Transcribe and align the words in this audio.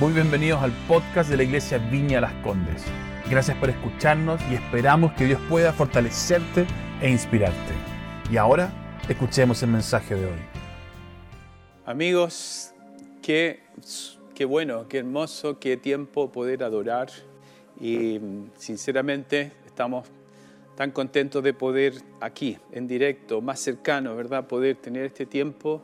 Muy 0.00 0.12
bienvenidos 0.12 0.60
al 0.60 0.72
podcast 0.88 1.30
de 1.30 1.36
la 1.36 1.44
Iglesia 1.44 1.78
Viña 1.78 2.20
Las 2.20 2.32
Condes. 2.42 2.82
Gracias 3.30 3.56
por 3.58 3.70
escucharnos 3.70 4.40
y 4.50 4.54
esperamos 4.54 5.12
que 5.12 5.24
Dios 5.24 5.40
pueda 5.48 5.72
fortalecerte 5.72 6.66
e 7.00 7.08
inspirarte. 7.08 7.72
Y 8.28 8.36
ahora 8.36 8.72
escuchemos 9.08 9.62
el 9.62 9.70
mensaje 9.70 10.16
de 10.16 10.26
hoy. 10.26 10.38
Amigos, 11.86 12.74
qué, 13.22 13.60
qué 14.34 14.44
bueno, 14.44 14.88
qué 14.88 14.98
hermoso, 14.98 15.60
qué 15.60 15.76
tiempo 15.76 16.32
poder 16.32 16.64
adorar. 16.64 17.10
Y 17.80 18.18
sinceramente 18.56 19.52
estamos 19.64 20.08
tan 20.74 20.90
contentos 20.90 21.40
de 21.44 21.54
poder 21.54 21.94
aquí, 22.20 22.58
en 22.72 22.88
directo, 22.88 23.40
más 23.40 23.60
cercano, 23.60 24.16
¿verdad? 24.16 24.48
Poder 24.48 24.74
tener 24.74 25.04
este 25.04 25.24
tiempo. 25.24 25.80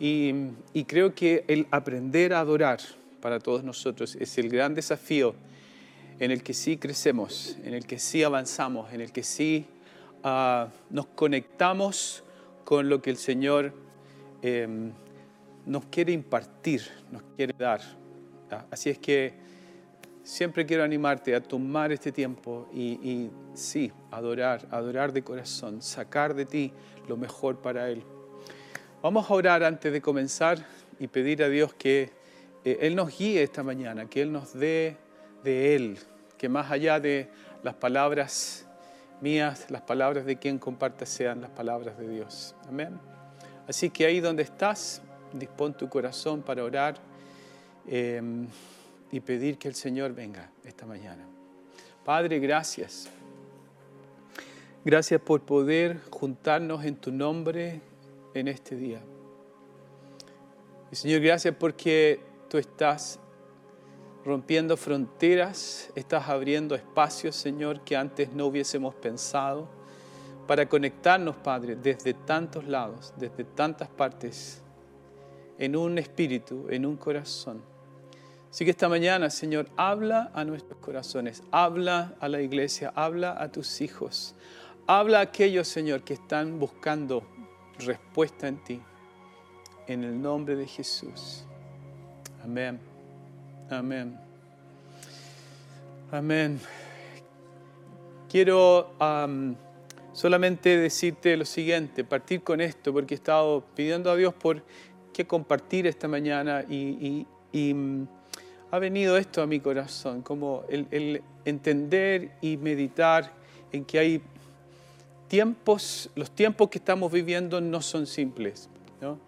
Y, 0.00 0.32
y 0.72 0.84
creo 0.84 1.14
que 1.14 1.44
el 1.46 1.66
aprender 1.70 2.32
a 2.32 2.40
adorar, 2.40 2.80
para 3.24 3.38
todos 3.38 3.64
nosotros. 3.64 4.18
Es 4.20 4.36
el 4.36 4.50
gran 4.50 4.74
desafío 4.74 5.34
en 6.18 6.30
el 6.30 6.42
que 6.42 6.52
sí 6.52 6.76
crecemos, 6.76 7.56
en 7.64 7.72
el 7.72 7.86
que 7.86 7.98
sí 7.98 8.22
avanzamos, 8.22 8.92
en 8.92 9.00
el 9.00 9.12
que 9.12 9.22
sí 9.22 9.64
ah, 10.22 10.68
nos 10.90 11.06
conectamos 11.06 12.22
con 12.66 12.90
lo 12.90 13.00
que 13.00 13.08
el 13.08 13.16
Señor 13.16 13.72
em, 14.42 14.92
nos 15.64 15.86
quiere 15.86 16.12
impartir, 16.12 16.82
nos 17.10 17.22
quiere 17.34 17.54
dar. 17.56 17.80
Ah, 18.50 18.66
así 18.70 18.90
es 18.90 18.98
que 18.98 19.32
siempre 20.22 20.66
quiero 20.66 20.84
animarte 20.84 21.34
a 21.34 21.42
tomar 21.42 21.92
este 21.92 22.12
tiempo 22.12 22.68
y, 22.74 22.82
y 23.02 23.30
sí, 23.54 23.90
adorar, 24.10 24.68
adorar 24.70 25.14
de 25.14 25.24
corazón, 25.24 25.80
sacar 25.80 26.34
de 26.34 26.44
ti 26.44 26.72
lo 27.08 27.16
mejor 27.16 27.62
para 27.62 27.88
Él. 27.88 28.02
Vamos 29.00 29.30
a 29.30 29.32
orar 29.32 29.64
antes 29.64 29.90
de 29.90 30.02
comenzar 30.02 30.58
y 31.00 31.06
pedir 31.06 31.42
a 31.42 31.48
Dios 31.48 31.72
que 31.72 32.22
Él 32.64 32.96
nos 32.96 33.16
guíe 33.16 33.42
esta 33.42 33.62
mañana, 33.62 34.08
que 34.08 34.22
Él 34.22 34.32
nos 34.32 34.54
dé 34.54 34.96
de 35.42 35.76
Él, 35.76 35.98
que 36.38 36.48
más 36.48 36.70
allá 36.70 36.98
de 36.98 37.28
las 37.62 37.74
palabras 37.74 38.66
mías, 39.20 39.70
las 39.70 39.82
palabras 39.82 40.24
de 40.24 40.36
quien 40.36 40.58
comparta 40.58 41.06
sean 41.06 41.40
las 41.40 41.50
palabras 41.50 41.98
de 41.98 42.08
Dios. 42.08 42.54
Amén. 42.68 42.98
Así 43.66 43.90
que 43.90 44.06
ahí 44.06 44.20
donde 44.20 44.42
estás, 44.42 45.02
dispón 45.32 45.74
tu 45.74 45.88
corazón 45.88 46.42
para 46.42 46.64
orar 46.64 46.96
em, 47.86 48.46
y 49.10 49.20
pedir 49.20 49.58
que 49.58 49.68
el 49.68 49.74
Señor 49.74 50.14
venga 50.14 50.50
esta 50.64 50.86
mañana. 50.86 51.26
Padre, 52.04 52.38
gracias. 52.38 53.08
Gracias 54.84 55.20
por 55.20 55.42
poder 55.42 56.00
juntarnos 56.10 56.84
en 56.84 56.96
tu 56.96 57.10
nombre 57.10 57.80
en 58.34 58.48
este 58.48 58.76
día. 58.76 59.00
Y 60.92 60.96
Señor, 60.96 61.20
gracias 61.20 61.54
porque 61.58 62.20
tú 62.54 62.58
estás 62.58 63.18
rompiendo 64.24 64.76
fronteras, 64.76 65.90
estás 65.96 66.28
abriendo 66.28 66.76
espacios, 66.76 67.34
Señor, 67.34 67.80
que 67.80 67.96
antes 67.96 68.32
no 68.32 68.46
hubiésemos 68.46 68.94
pensado, 68.94 69.66
para 70.46 70.68
conectarnos, 70.68 71.34
Padre, 71.34 71.74
desde 71.74 72.14
tantos 72.14 72.64
lados, 72.64 73.12
desde 73.16 73.42
tantas 73.42 73.88
partes, 73.88 74.62
en 75.58 75.74
un 75.74 75.98
espíritu, 75.98 76.66
en 76.70 76.86
un 76.86 76.96
corazón. 76.96 77.60
Así 78.52 78.64
que 78.64 78.70
esta 78.70 78.88
mañana, 78.88 79.30
Señor, 79.30 79.66
habla 79.76 80.30
a 80.32 80.44
nuestros 80.44 80.78
corazones, 80.78 81.42
habla 81.50 82.14
a 82.20 82.28
la 82.28 82.40
iglesia, 82.40 82.92
habla 82.94 83.34
a 83.36 83.50
tus 83.50 83.80
hijos, 83.80 84.36
habla 84.86 85.18
a 85.18 85.22
aquellos, 85.22 85.66
Señor, 85.66 86.04
que 86.04 86.14
están 86.14 86.60
buscando 86.60 87.24
respuesta 87.80 88.46
en 88.46 88.62
ti, 88.62 88.80
en 89.88 90.04
el 90.04 90.22
nombre 90.22 90.54
de 90.54 90.68
Jesús. 90.68 91.48
Amén. 92.44 92.78
Amén. 93.70 94.18
Amén. 96.12 96.60
Quiero 98.28 98.90
solamente 100.12 100.76
decirte 100.76 101.38
lo 101.38 101.46
siguiente, 101.46 102.04
partir 102.04 102.42
con 102.42 102.60
esto, 102.60 102.92
porque 102.92 103.14
he 103.14 103.16
estado 103.16 103.64
pidiendo 103.74 104.10
a 104.10 104.16
Dios 104.16 104.34
por 104.34 104.62
qué 105.14 105.26
compartir 105.26 105.86
esta 105.86 106.06
mañana 106.06 106.62
y, 106.68 107.26
mm, 107.54 108.02
ha 108.70 108.78
venido 108.78 109.16
esto 109.16 109.40
a 109.40 109.46
mi 109.46 109.60
corazón, 109.60 110.20
como 110.20 110.64
el, 110.68 111.22
entender 111.46 112.32
y 112.42 112.58
meditar 112.58 113.32
en 113.72 113.86
que 113.86 113.98
hay 113.98 114.22
tiempos, 115.28 116.10
los 116.14 116.30
tiempos 116.30 116.68
que 116.68 116.76
estamos 116.76 117.10
viviendo 117.10 117.62
no 117.62 117.80
son 117.80 118.06
simples. 118.06 118.68
¿no? 119.00 119.18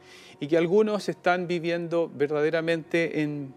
Y 0.41 0.49
que 0.49 0.57
algunos 0.57 1.09
están 1.09 1.47
viviendo 1.47 2.11
verdaderamente 2.13 3.23
en, 3.23 3.53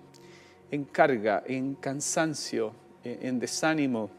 carga, 0.91 1.43
en 1.45 1.75
cansancio, 1.75 2.73
en, 3.03 3.39
desánimo. 3.39 4.09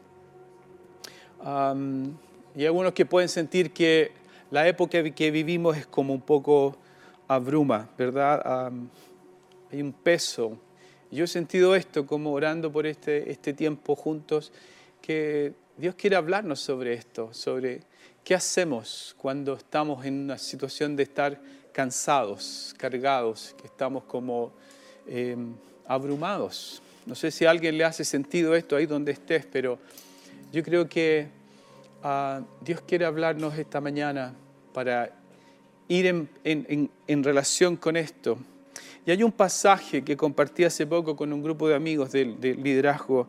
y 2.55 2.65
algunos 2.65 2.93
que 2.93 3.07
pueden 3.07 3.29
sentir 3.29 3.73
que 3.73 4.13
la 4.51 4.67
época 4.67 5.03
que 5.11 5.31
vivimos 5.31 5.77
es 5.77 5.87
como 5.87 6.13
un 6.13 6.21
poco 6.21 6.77
abruma, 7.29 7.89
¿verdad? 7.97 8.71
hay 9.73 9.81
un 9.81 9.93
peso. 9.93 10.59
Yo 11.11 11.25
he 11.25 11.29
sentido 11.29 11.75
esto 11.75 12.07
como 12.07 12.33
orando 12.33 12.71
por 12.71 12.87
este, 12.87 13.31
este 13.31 13.53
tiempo 13.53 13.97
juntos, 13.97 14.53
que 15.01 15.55
Dios 15.77 15.95
quiere 15.95 16.17
hablarnos 16.17 16.61
sobre 16.61 16.93
esto, 16.95 17.33
sobre 17.33 17.81
qué 18.23 18.35
hacemos 18.35 19.15
cuando 19.19 19.55
estamos 19.55 20.05
en 20.05 20.15
una 20.21 20.39
situación 20.39 20.95
de 20.95 21.05
estar 21.05 21.41
cansados, 21.73 22.75
cargados, 22.79 23.55
que 23.61 23.67
estamos 23.67 24.05
como 24.05 24.53
em, 25.07 25.55
abrumados. 25.87 26.83
No 27.07 27.15
sé 27.15 27.31
si 27.31 27.45
a 27.45 27.51
alguien 27.51 27.77
le 27.79 27.85
hace 27.85 28.05
sentido 28.05 28.55
esto 28.55 28.77
ahí 28.77 28.87
donde 28.87 29.13
estés, 29.13 29.47
pero 29.47 29.79
yo 30.53 30.63
creo 30.63 30.89
que 30.89 31.29
ah, 32.03 32.43
Dios 32.61 32.81
quiere 32.87 33.05
hablarnos 33.05 33.59
esta 33.59 33.81
mañana 33.81 34.35
para 34.73 35.13
ir 35.89 36.29
en, 36.45 37.25
relación 37.25 37.77
con 37.77 37.97
esto. 37.97 38.39
Y 39.05 39.11
hay 39.11 39.23
un 39.23 39.33
pasaje 39.33 40.03
que 40.05 40.17
compartí 40.17 40.65
hace 40.65 40.87
poco 40.87 41.17
con 41.17 41.33
un 41.33 41.43
grupo 41.43 41.69
de 41.69 41.75
amigos 41.75 42.13
del, 42.13 42.41
del 42.41 42.63
liderazgo 42.63 43.27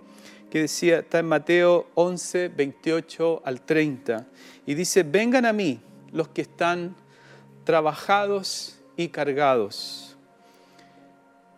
que 0.52 0.62
decía, 0.62 1.00
está 1.00 1.20
en 1.20 1.28
Mateo 1.28 1.88
11, 1.96 2.50
28 2.50 3.42
al 3.46 3.62
30, 3.62 4.28
y 4.66 4.74
dice, 4.76 5.04
vengan 5.04 5.46
a 5.46 5.54
mí 5.54 5.80
los 6.12 6.28
que 6.28 6.42
están 6.42 6.94
trabajados 7.64 8.80
y 8.98 9.10
cargados. 9.10 10.16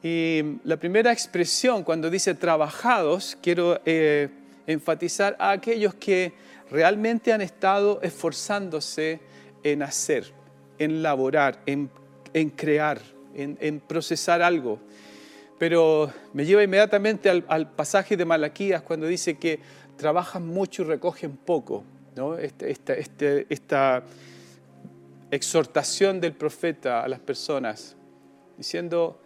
Y 0.02 0.60
la 0.66 0.78
primera 0.78 1.14
expresión 1.14 1.84
cuando 1.84 2.10
dice 2.10 2.36
trabajados, 2.36 3.38
quiero 3.42 3.80
eh, 3.86 4.30
enfatizar 4.68 5.36
a 5.40 5.52
aquellos 5.52 5.94
que 5.96 6.34
realmente 6.70 7.32
han 7.32 7.42
estado 7.42 8.02
esforzándose 8.02 9.22
en 9.64 9.82
hacer, 9.82 10.34
en 10.78 11.02
laborar, 11.02 11.60
en, 11.66 11.90
crear, 12.50 13.00
en, 13.34 13.80
procesar 13.80 14.42
algo. 14.42 14.80
Pero 15.58 16.12
me 16.34 16.46
lleva 16.46 16.64
inmediatamente 16.64 17.30
al, 17.30 17.72
pasaje 17.72 18.18
de 18.18 18.26
Malaquías 18.26 18.82
cuando 18.82 19.08
dice 19.08 19.36
que 19.38 19.60
trabajan 19.96 20.46
mucho 20.46 20.82
y 20.82 20.86
recogen 20.86 21.38
poco. 21.38 21.86
¿no? 22.16 22.38
Este, 22.38 22.72
esta, 22.72 22.94
este, 22.94 23.46
esta 23.50 24.04
exhortación 25.36 26.22
del 26.22 26.34
profeta 26.34 27.04
a 27.04 27.08
las 27.08 27.20
personas, 27.20 27.96
diciendo, 28.58 29.20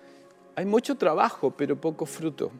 hay 0.55 0.65
mucho 0.65 0.95
trabajo, 0.95 1.51
pero 1.55 1.79
poco 1.79 2.05
fruto. 2.05 2.51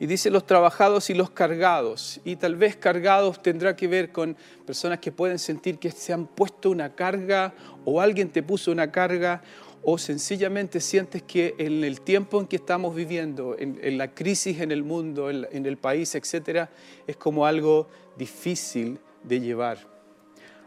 Y 0.00 0.06
dice 0.06 0.30
los 0.30 0.44
trabajados 0.44 1.10
y 1.10 1.14
los 1.14 1.30
cargados. 1.30 2.20
Y 2.24 2.36
tal 2.36 2.56
vez 2.56 2.74
cargados 2.74 3.40
tendrá 3.40 3.76
que 3.76 3.86
ver 3.86 4.10
con 4.10 4.36
personas 4.66 4.98
que 4.98 5.12
pueden 5.12 5.38
sentir 5.38 5.78
que 5.78 5.92
se 5.92 6.12
han 6.12 6.26
puesto 6.26 6.70
una 6.70 6.92
carga 6.94 7.54
o 7.84 8.00
alguien 8.00 8.28
te 8.28 8.42
puso 8.42 8.72
una 8.72 8.90
carga 8.90 9.42
o 9.84 9.98
sencillamente 9.98 10.80
sientes 10.80 11.22
que 11.22 11.54
en 11.58 11.84
el 11.84 12.00
tiempo 12.00 12.40
en 12.40 12.48
que 12.48 12.56
estamos 12.56 12.94
viviendo, 12.94 13.56
en, 13.58 13.96
la 13.96 14.12
crisis 14.12 14.60
en 14.60 14.72
el 14.72 14.82
mundo, 14.82 15.30
en, 15.30 15.46
en 15.52 15.66
el 15.66 15.76
país, 15.76 16.14
etc., 16.14 16.68
es 17.06 17.16
como 17.16 17.46
algo 17.46 17.88
difícil 18.16 18.98
de 19.22 19.40
llevar. 19.40 19.78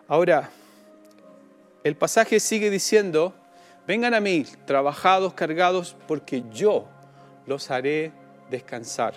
Ahora, 0.08 0.50
el 1.86 1.96
pasaje 1.96 2.40
sigue 2.40 2.72
diciendo, 2.72 3.36
vengan 3.86 4.16
a 4.16 4.20
mí, 4.20 4.44
trabajados, 4.66 5.36
cargados, 5.36 5.96
porque 6.08 6.44
yo 6.52 6.88
los 7.46 7.70
haré 7.70 8.12
descansar. 8.50 9.14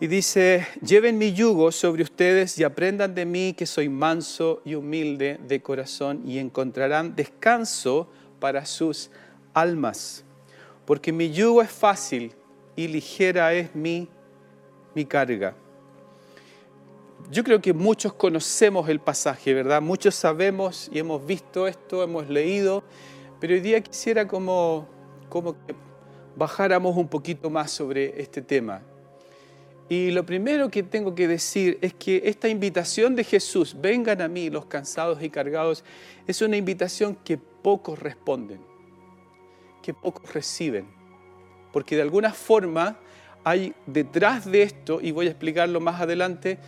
Y 0.00 0.06
dice, 0.06 0.66
lleven 0.80 1.18
mi 1.18 1.34
yugo 1.34 1.70
sobre 1.70 2.02
ustedes 2.02 2.58
y 2.58 2.64
aprendan 2.64 3.14
de 3.14 3.26
mí 3.26 3.52
que 3.52 3.66
soy 3.66 3.90
manso 3.90 4.62
y 4.64 4.74
humilde 4.74 5.38
de 5.46 5.60
corazón 5.60 6.22
y 6.24 6.38
encontrarán 6.38 7.14
descanso 7.14 8.08
para 8.40 8.64
sus 8.64 9.10
almas. 9.52 10.24
Porque 10.86 11.12
mi 11.12 11.30
yugo 11.30 11.60
es 11.60 11.70
fácil 11.70 12.32
y 12.74 12.88
ligera 12.88 13.52
es 13.52 13.74
mi, 13.74 14.08
mi 14.94 15.04
carga 15.04 15.54
yo 17.30 17.42
creo 17.42 17.60
que 17.60 17.72
muchos 17.72 18.12
conocemos 18.12 18.88
el 18.88 19.00
pasaje, 19.00 19.52
¿verdad? 19.54 19.82
Muchos 19.82 20.14
sabemos 20.14 20.88
y 20.92 20.98
hemos 20.98 21.24
visto 21.26 21.66
esto, 21.66 22.02
hemos 22.02 22.28
leído, 22.28 22.84
pero 23.40 23.54
hoy 23.54 23.60
día 23.60 23.80
quisiera 23.80 24.26
como, 24.26 24.88
como 25.28 25.56
bajáramos 26.36 26.96
un 26.96 27.08
poquito 27.08 27.50
más 27.50 27.70
sobre 27.70 28.20
este 28.20 28.42
tema. 28.42 28.82
Y 29.88 30.10
lo 30.10 30.26
primero 30.26 30.68
que 30.68 30.82
tengo 30.82 31.14
que 31.14 31.28
decir 31.28 31.78
es 31.80 31.94
que 31.94 32.22
esta 32.24 32.48
invitación 32.48 33.14
de 33.14 33.22
Jesús, 33.22 33.76
vengan 33.80 34.20
a 34.20 34.28
mí 34.28 34.50
los 34.50 34.66
cansados 34.66 35.22
y 35.22 35.30
cargados, 35.30 35.84
es 36.26 36.42
una 36.42 36.56
invitación 36.56 37.16
que 37.24 37.38
pocos 37.38 37.98
responden, 37.98 38.60
que 39.82 39.94
pocos 39.94 40.32
reciben. 40.32 40.88
Porque 41.72 41.94
de 41.94 42.02
alguna 42.02 42.32
forma 42.32 42.98
hay 43.44 43.74
detrás 43.86 44.44
de 44.50 44.62
esto, 44.62 45.00
y 45.00 45.12
voy 45.12 45.28
a 45.28 45.30
explicarlo 45.30 45.80
más 45.80 46.00
adelante, 46.00 46.58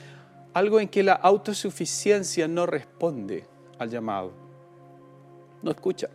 algo 0.58 0.80
en 0.80 0.88
que 0.88 1.02
la 1.02 1.14
autosuficiencia 1.14 2.48
no 2.48 2.66
responde 2.66 3.46
al 3.78 3.90
llamado. 3.90 4.32
No 5.62 5.70
escucha. 5.70 6.08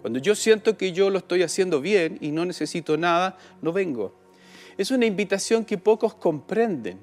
Cuando 0.00 0.18
yo 0.18 0.34
siento 0.34 0.76
que 0.76 0.92
yo 0.92 1.10
lo 1.10 1.18
estoy 1.18 1.42
haciendo 1.42 1.80
bien 1.80 2.18
y 2.20 2.32
no 2.32 2.44
necesito 2.44 2.96
nada, 2.96 3.36
no 3.60 3.72
vengo. 3.72 4.14
Es 4.76 4.90
una 4.90 5.06
invitación 5.06 5.64
que 5.64 5.78
pocos 5.78 6.14
comprenden. 6.14 7.00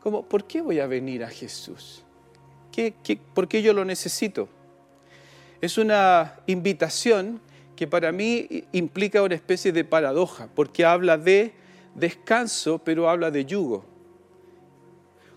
Como, 0.00 0.26
¿por 0.26 0.44
qué 0.44 0.60
voy 0.62 0.80
a 0.80 0.86
venir 0.86 1.22
a 1.22 1.28
Jesús? 1.28 2.02
¿Qué, 2.72 2.94
por 3.34 3.48
qué 3.48 3.62
yo 3.62 3.72
lo 3.72 3.84
necesito? 3.84 4.48
Es 5.60 5.78
una 5.78 6.40
invitación 6.46 7.40
que 7.76 7.86
para 7.86 8.12
mí 8.12 8.64
implica 8.72 9.22
una 9.22 9.34
especie 9.34 9.72
de 9.72 9.84
paradoja, 9.84 10.48
porque 10.54 10.84
habla 10.84 11.16
de 11.18 11.52
descanso, 11.94 12.78
pero 12.78 13.08
habla 13.08 13.30
de 13.30 13.44
yugo. 13.44 13.95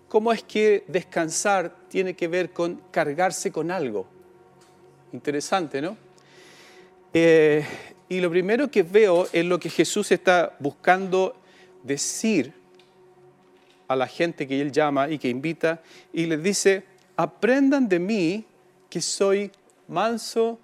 ¿Cómo 0.09 0.33
es 0.33 0.41
que 0.41 0.83
descansar 0.87 1.73
tiene 1.87 2.15
que 2.15 2.27
ver 2.27 2.51
con 2.51 2.81
cargarse 2.89 3.51
con 3.51 3.69
algo? 3.69 4.07
Interesante, 5.13 5.81
¿no? 5.81 5.95
Eh, 7.13 7.63
y 8.09 8.19
lo 8.19 8.31
primero 8.31 8.71
que 8.71 8.81
veo 8.81 9.27
es 9.31 9.45
lo 9.45 9.59
que 9.59 9.69
Jesús 9.69 10.11
está 10.11 10.55
buscando 10.59 11.35
decir 11.83 12.51
a 13.87 13.95
la 13.95 14.07
gente 14.07 14.47
que 14.47 14.59
Él 14.59 14.71
llama 14.71 15.09
y 15.09 15.19
que 15.19 15.29
invita, 15.29 15.81
y 16.11 16.25
les 16.25 16.41
dice, 16.41 16.83
aprendan 17.15 17.87
de 17.87 17.99
mí 17.99 18.45
que 18.89 19.01
soy 19.01 19.51
manso 19.87 20.59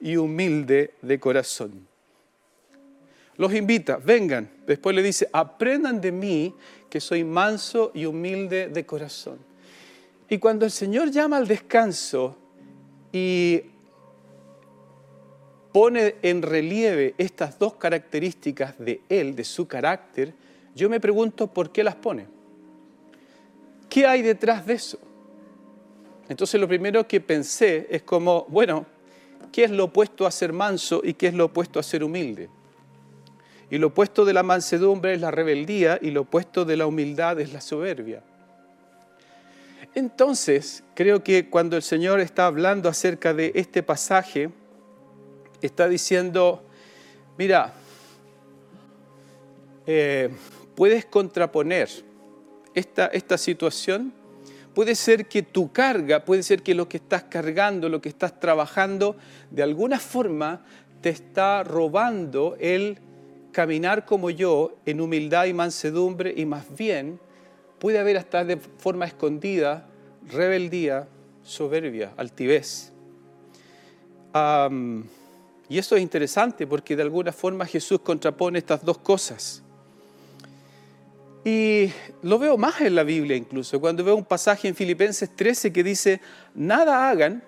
y 0.00 0.16
humilde 0.16 0.94
de 1.00 1.18
corazón. 1.18 1.86
Los 3.36 3.54
invita, 3.54 3.96
vengan. 3.96 4.50
Después 4.66 4.94
le 4.94 5.02
dice, 5.02 5.28
aprendan 5.32 6.00
de 6.00 6.12
mí 6.12 6.54
que 6.92 7.00
soy 7.00 7.24
manso 7.24 7.90
y 7.94 8.04
humilde 8.04 8.68
de 8.68 8.84
corazón. 8.84 9.38
Y 10.28 10.36
cuando 10.36 10.66
el 10.66 10.70
Señor 10.70 11.10
llama 11.10 11.38
al 11.38 11.48
descanso 11.48 12.36
y 13.10 13.62
pone 15.72 16.16
en 16.20 16.42
relieve 16.42 17.14
estas 17.16 17.58
dos 17.58 17.76
características 17.76 18.78
de 18.78 19.00
Él, 19.08 19.34
de 19.34 19.42
su 19.42 19.66
carácter, 19.66 20.34
yo 20.74 20.90
me 20.90 21.00
pregunto 21.00 21.46
por 21.46 21.72
qué 21.72 21.82
las 21.82 21.94
pone. 21.94 22.26
¿Qué 23.88 24.06
hay 24.06 24.20
detrás 24.20 24.66
de 24.66 24.74
eso? 24.74 24.98
Entonces 26.28 26.60
lo 26.60 26.68
primero 26.68 27.08
que 27.08 27.22
pensé 27.22 27.86
es 27.88 28.02
como, 28.02 28.44
bueno, 28.50 28.84
¿qué 29.50 29.64
es 29.64 29.70
lo 29.70 29.84
opuesto 29.84 30.26
a 30.26 30.30
ser 30.30 30.52
manso 30.52 31.00
y 31.02 31.14
qué 31.14 31.28
es 31.28 31.34
lo 31.34 31.46
opuesto 31.46 31.80
a 31.80 31.82
ser 31.82 32.04
humilde? 32.04 32.50
Y 33.72 33.78
lo 33.78 33.86
opuesto 33.86 34.26
de 34.26 34.34
la 34.34 34.42
mansedumbre 34.42 35.14
es 35.14 35.20
la 35.22 35.30
rebeldía 35.30 35.98
y 36.02 36.10
lo 36.10 36.20
opuesto 36.20 36.66
de 36.66 36.76
la 36.76 36.86
humildad 36.86 37.40
es 37.40 37.54
la 37.54 37.62
soberbia. 37.62 38.22
Entonces, 39.94 40.84
creo 40.94 41.24
que 41.24 41.48
cuando 41.48 41.78
el 41.78 41.82
Señor 41.82 42.20
está 42.20 42.44
hablando 42.44 42.90
acerca 42.90 43.32
de 43.32 43.50
este 43.54 43.82
pasaje, 43.82 44.50
está 45.62 45.88
diciendo, 45.88 46.62
mira, 47.38 47.72
eh, 49.86 50.28
puedes 50.74 51.06
contraponer 51.06 51.88
esta, 52.74 53.06
esta 53.06 53.38
situación. 53.38 54.12
Puede 54.74 54.94
ser 54.94 55.24
que 55.28 55.42
tu 55.42 55.72
carga, 55.72 56.26
puede 56.26 56.42
ser 56.42 56.62
que 56.62 56.74
lo 56.74 56.90
que 56.90 56.98
estás 56.98 57.22
cargando, 57.22 57.88
lo 57.88 58.02
que 58.02 58.10
estás 58.10 58.38
trabajando, 58.38 59.16
de 59.50 59.62
alguna 59.62 59.98
forma 59.98 60.62
te 61.00 61.08
está 61.08 61.64
robando 61.64 62.54
el 62.60 62.98
caminar 63.52 64.04
como 64.04 64.30
yo 64.30 64.74
en 64.86 65.00
humildad 65.00 65.44
y 65.44 65.52
mansedumbre 65.52 66.34
y 66.36 66.46
más 66.46 66.64
bien 66.76 67.20
puede 67.78 67.98
haber 67.98 68.16
hasta 68.16 68.44
de 68.44 68.56
forma 68.56 69.04
escondida 69.04 69.86
rebeldía, 70.30 71.06
soberbia, 71.42 72.12
altivez. 72.16 72.92
Y 75.68 75.78
eso 75.78 75.96
es 75.96 76.02
interesante 76.02 76.66
porque 76.66 76.96
de 76.96 77.02
alguna 77.02 77.32
forma 77.32 77.66
Jesús 77.66 78.00
contrapone 78.00 78.58
estas 78.58 78.84
dos 78.84 78.98
cosas. 78.98 79.62
Y 81.44 81.90
lo 82.22 82.38
veo 82.38 82.56
más 82.56 82.80
en 82.80 82.94
la 82.94 83.02
Biblia 83.02 83.36
incluso, 83.36 83.80
cuando 83.80 84.04
veo 84.04 84.14
un 84.14 84.24
pasaje 84.24 84.68
en 84.68 84.76
Filipenses 84.76 85.34
13 85.34 85.72
que 85.72 85.82
dice, 85.82 86.20
nada 86.54 87.10
hagan, 87.10 87.42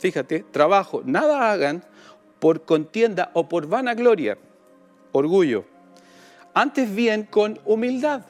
fíjate, 0.00 0.44
trabajo, 0.50 1.02
nada 1.04 1.52
hagan 1.52 1.84
por 2.40 2.64
contienda 2.64 3.30
o 3.34 3.48
por 3.48 3.68
vanagloria, 3.68 4.36
orgullo, 5.18 5.64
antes 6.52 6.94
bien 6.94 7.24
con 7.24 7.58
humildad, 7.64 8.22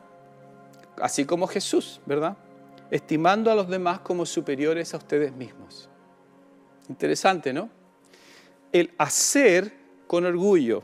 así 0.97 1.25
como 1.25 1.49
Jesús, 1.49 2.01
¿verdad? 2.07 2.37
Estimando 2.91 3.51
a 3.51 3.55
los 3.57 3.69
demás 3.69 3.99
como 4.01 4.25
superiores 4.25 4.95
a 4.95 4.99
ustedes 4.99 5.33
mismos. 5.33 5.89
Interesante, 6.89 7.53
¿no? 7.53 7.69
el 8.75 8.91
hacer 8.99 9.73
con 10.09 10.27
orgullo 10.27 10.83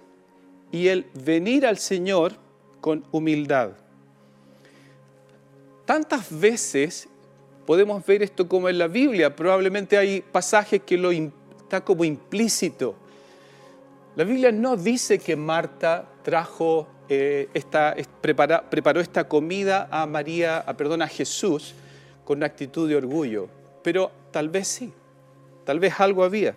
y 0.70 0.86
el 0.86 1.06
venir 1.24 1.66
al 1.66 1.76
Señor 1.76 2.34
con 2.80 3.04
humildad. 3.10 3.72
Tantas 5.86 6.28
veces 6.30 7.08
podemos 7.66 8.06
ver 8.06 8.22
esto 8.22 8.48
como 8.48 8.68
en 8.68 8.78
la 8.78 8.86
Biblia, 8.86 9.34
probablemente 9.34 9.98
hay 9.98 10.20
pasajes 10.20 10.82
que 10.82 10.96
lo 10.96 11.10
está 11.10 11.84
como 11.84 12.04
implícito. 12.04 12.94
La 14.16 14.24
Biblia 14.24 14.50
no 14.50 14.76
dice 14.76 15.18
que 15.18 15.36
Marta 15.36 16.08
trajo 16.22 16.88
eh, 17.08 17.48
esta, 17.54 17.94
preparó 18.20 19.00
esta 19.00 19.28
comida 19.28 19.88
a 19.90 20.06
María, 20.06 20.58
a, 20.58 20.76
perdón, 20.76 21.02
a 21.02 21.08
Jesús 21.08 21.74
con 22.24 22.42
actitud 22.42 22.88
de 22.88 22.96
orgullo, 22.96 23.48
pero 23.82 24.10
tal 24.30 24.48
vez 24.48 24.68
sí, 24.68 24.92
tal 25.64 25.78
vez 25.78 25.98
algo 25.98 26.24
había. 26.24 26.56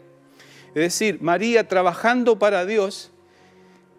Es 0.69 0.81
decir, 0.81 1.21
María 1.21 1.67
trabajando 1.67 2.39
para 2.39 2.65
Dios, 2.65 3.11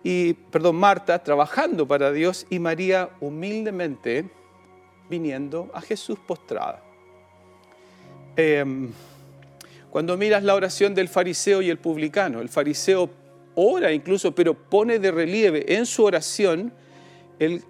y, 0.02 0.34
perdón, 0.34 0.76
Marta 0.76 1.22
trabajando 1.22 1.88
para 1.88 2.12
Dios 2.12 2.46
y 2.50 2.58
María 2.58 3.10
humildemente 3.20 4.28
viniendo 5.08 5.70
a 5.72 5.80
Jesús 5.80 6.18
postrada. 6.18 6.82
Em, 8.36 8.90
cuando 9.90 10.16
miras 10.16 10.42
la 10.42 10.54
oración 10.54 10.94
del 10.94 11.08
fariseo 11.08 11.62
y 11.62 11.70
el 11.70 11.78
publicano, 11.78 12.40
el 12.40 12.50
fariseo 12.50 13.08
ora 13.54 13.92
incluso, 13.92 14.34
pero 14.34 14.54
pone 14.54 14.98
de 14.98 15.10
relieve 15.10 15.74
en 15.74 15.86
su 15.86 16.04
oración 16.04 16.72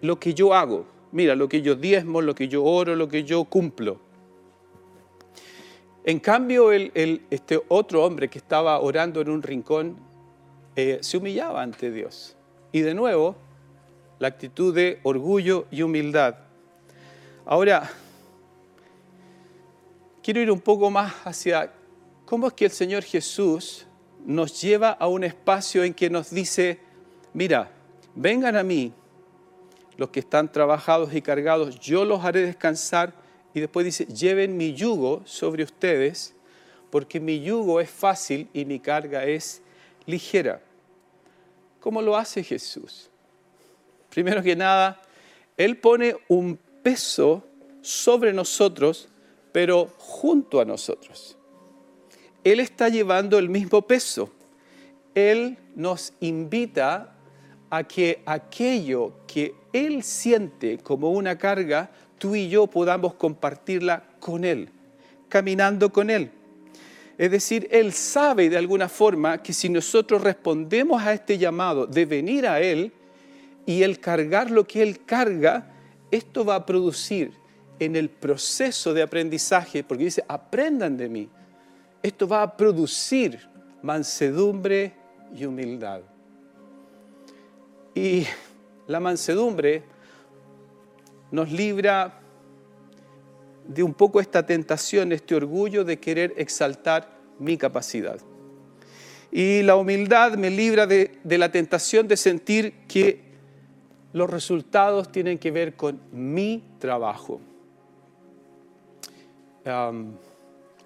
lo 0.01 0.19
que 0.19 0.35
yo 0.35 0.55
hago. 0.55 0.87
Mira, 1.13 1.35
lo 1.35 1.49
que 1.49 1.63
yo 1.63 1.75
diezmo, 1.75 2.21
lo 2.21 2.35
que 2.35 2.49
yo 2.49 2.65
oro, 2.65 2.97
lo 2.97 3.09
que 3.09 3.25
yo 3.25 3.45
cumplo. 3.45 3.99
En 6.05 6.21
cambio, 6.21 6.71
este 6.73 7.63
otro 7.69 8.05
hombre 8.05 8.29
que 8.29 8.39
estaba 8.39 8.79
orando 8.81 9.21
en 9.21 9.31
un 9.31 9.43
rincón 9.43 9.97
eh, 10.77 10.99
se 11.01 11.17
humillaba 11.17 11.63
ante 11.63 11.91
Dios. 11.91 12.37
Y 12.73 12.81
de 12.81 12.95
nuevo, 12.95 13.37
la 14.19 14.29
actitud 14.29 14.75
de 14.75 15.01
orgullo 15.03 15.67
y 15.71 15.83
humildad. 15.83 16.37
Ahora, 17.47 17.91
quiero 20.23 20.41
ir 20.41 20.51
un 20.51 20.61
poco 20.61 20.91
más 20.91 21.15
hacia 21.25 21.73
cómo 22.25 22.49
es 22.49 22.53
que 22.55 22.65
el 22.65 22.71
Señor 22.71 23.03
Jesús 23.03 23.87
nos 24.25 24.61
lleva 24.61 24.91
a 24.91 25.07
un 25.07 25.25
espacio 25.25 25.85
en 25.85 25.95
que 25.95 26.11
nos 26.11 26.31
dice, 26.31 26.81
mira, 27.33 27.71
vengan 28.15 28.57
a 28.57 28.63
mí 28.63 28.93
los 29.97 30.11
que 30.11 30.21
están 30.21 30.51
trabajados 30.51 31.15
y 31.15 31.23
cargados, 31.23 31.79
yo 31.79 32.05
los 32.05 32.25
haré 32.25 32.41
descansar 32.41 33.13
y 33.53 33.61
después 33.61 33.85
dice, 33.85 34.07
lleven 34.07 34.57
mi 34.57 34.75
yugo 34.75 35.23
sobre 35.25 35.63
ustedes, 35.63 36.35
porque 36.91 37.21
mi 37.21 37.41
yugo 37.41 37.81
es 37.81 37.91
fácil 37.91 38.49
y 38.53 38.65
mi 38.65 38.81
carga 38.81 39.25
es 39.25 39.63
ligera. 40.07 40.61
¿Cómo 41.81 42.03
lo 42.03 42.17
hace 42.17 42.43
Jesús? 42.43 43.11
Primero 44.11 44.43
que 44.43 44.57
nada, 44.57 45.01
Él 45.57 45.77
pone 45.77 46.17
un 46.29 46.59
peso 46.83 47.45
sobre 47.83 48.33
nosotros, 48.33 49.09
pero 49.53 49.93
junto 49.99 50.61
a 50.61 50.65
nosotros. 50.65 51.37
Él 52.45 52.61
está 52.61 52.91
llevando 52.91 53.39
el 53.39 53.49
mismo 53.49 53.83
peso. 53.83 54.31
Él 55.15 55.57
nos 55.75 56.13
invita 56.21 57.15
a 57.71 57.85
que 57.85 58.23
aquello 58.27 59.13
que 59.27 59.55
Él 59.73 60.03
siente 60.03 60.79
como 60.79 61.11
una 61.11 61.37
carga, 61.39 61.91
tú 62.19 62.35
y 62.35 62.49
yo 62.49 62.67
podamos 62.67 63.15
compartirla 63.15 64.05
con 64.21 64.45
Él, 64.45 64.69
caminando 65.29 65.91
con 65.91 66.11
Él. 66.11 66.31
Es 67.17 67.31
decir, 67.31 67.67
Él 67.71 67.93
sabe 67.93 68.51
de 68.51 68.59
alguna 68.59 68.89
forma 68.89 69.43
que 69.43 69.53
si 69.53 69.69
nosotros 69.69 70.23
respondemos 70.23 71.03
a 71.03 71.15
este 71.15 71.39
llamado 71.39 71.87
de 71.87 72.05
venir 72.05 72.47
a 72.47 72.61
Él 72.61 72.93
y 73.67 73.83
el 73.83 74.01
cargar 74.01 74.51
lo 74.51 74.67
que 74.67 74.83
Él 74.83 75.05
carga, 75.05 75.73
esto 76.11 76.45
va 76.45 76.57
a 76.57 76.67
producir 76.67 77.33
en 77.79 77.97
el 77.97 78.09
proceso 78.09 78.93
de 78.95 79.03
aprendizaje, 79.03 79.83
porque 79.83 80.05
dice, 80.05 80.25
aprendan 80.29 80.97
de 80.97 81.09
mí, 81.09 81.29
esto 82.05 82.29
va 82.29 82.43
a 82.43 82.55
producir 82.55 83.41
mansedumbre 83.81 84.93
y 85.35 85.47
humildad. 85.47 86.03
Y 87.95 88.27
la 88.87 89.01
mansedumbre 89.01 89.83
nos 91.31 91.51
libra 91.51 92.21
de 93.67 93.83
un 93.83 93.95
poco 93.95 94.21
esta 94.21 94.45
tentación, 94.45 95.13
este 95.13 95.35
orgullo 95.35 95.83
de 95.83 95.99
querer 95.99 96.35
exaltar 96.37 97.09
mi 97.39 97.57
capacidad. 97.57 98.19
Y 99.33 99.63
la 99.63 99.77
humildad 99.77 100.35
me 100.35 100.51
libra 100.51 100.87
de, 100.87 101.19
la 101.25 101.51
tentación 101.51 102.07
de 102.07 102.19
sentir 102.19 102.75
que 102.87 103.23
los 104.13 104.29
resultados 104.29 105.11
tienen 105.11 105.39
que 105.39 105.51
ver 105.51 105.75
con 105.75 105.99
mi 106.13 106.63
trabajo. 106.79 107.41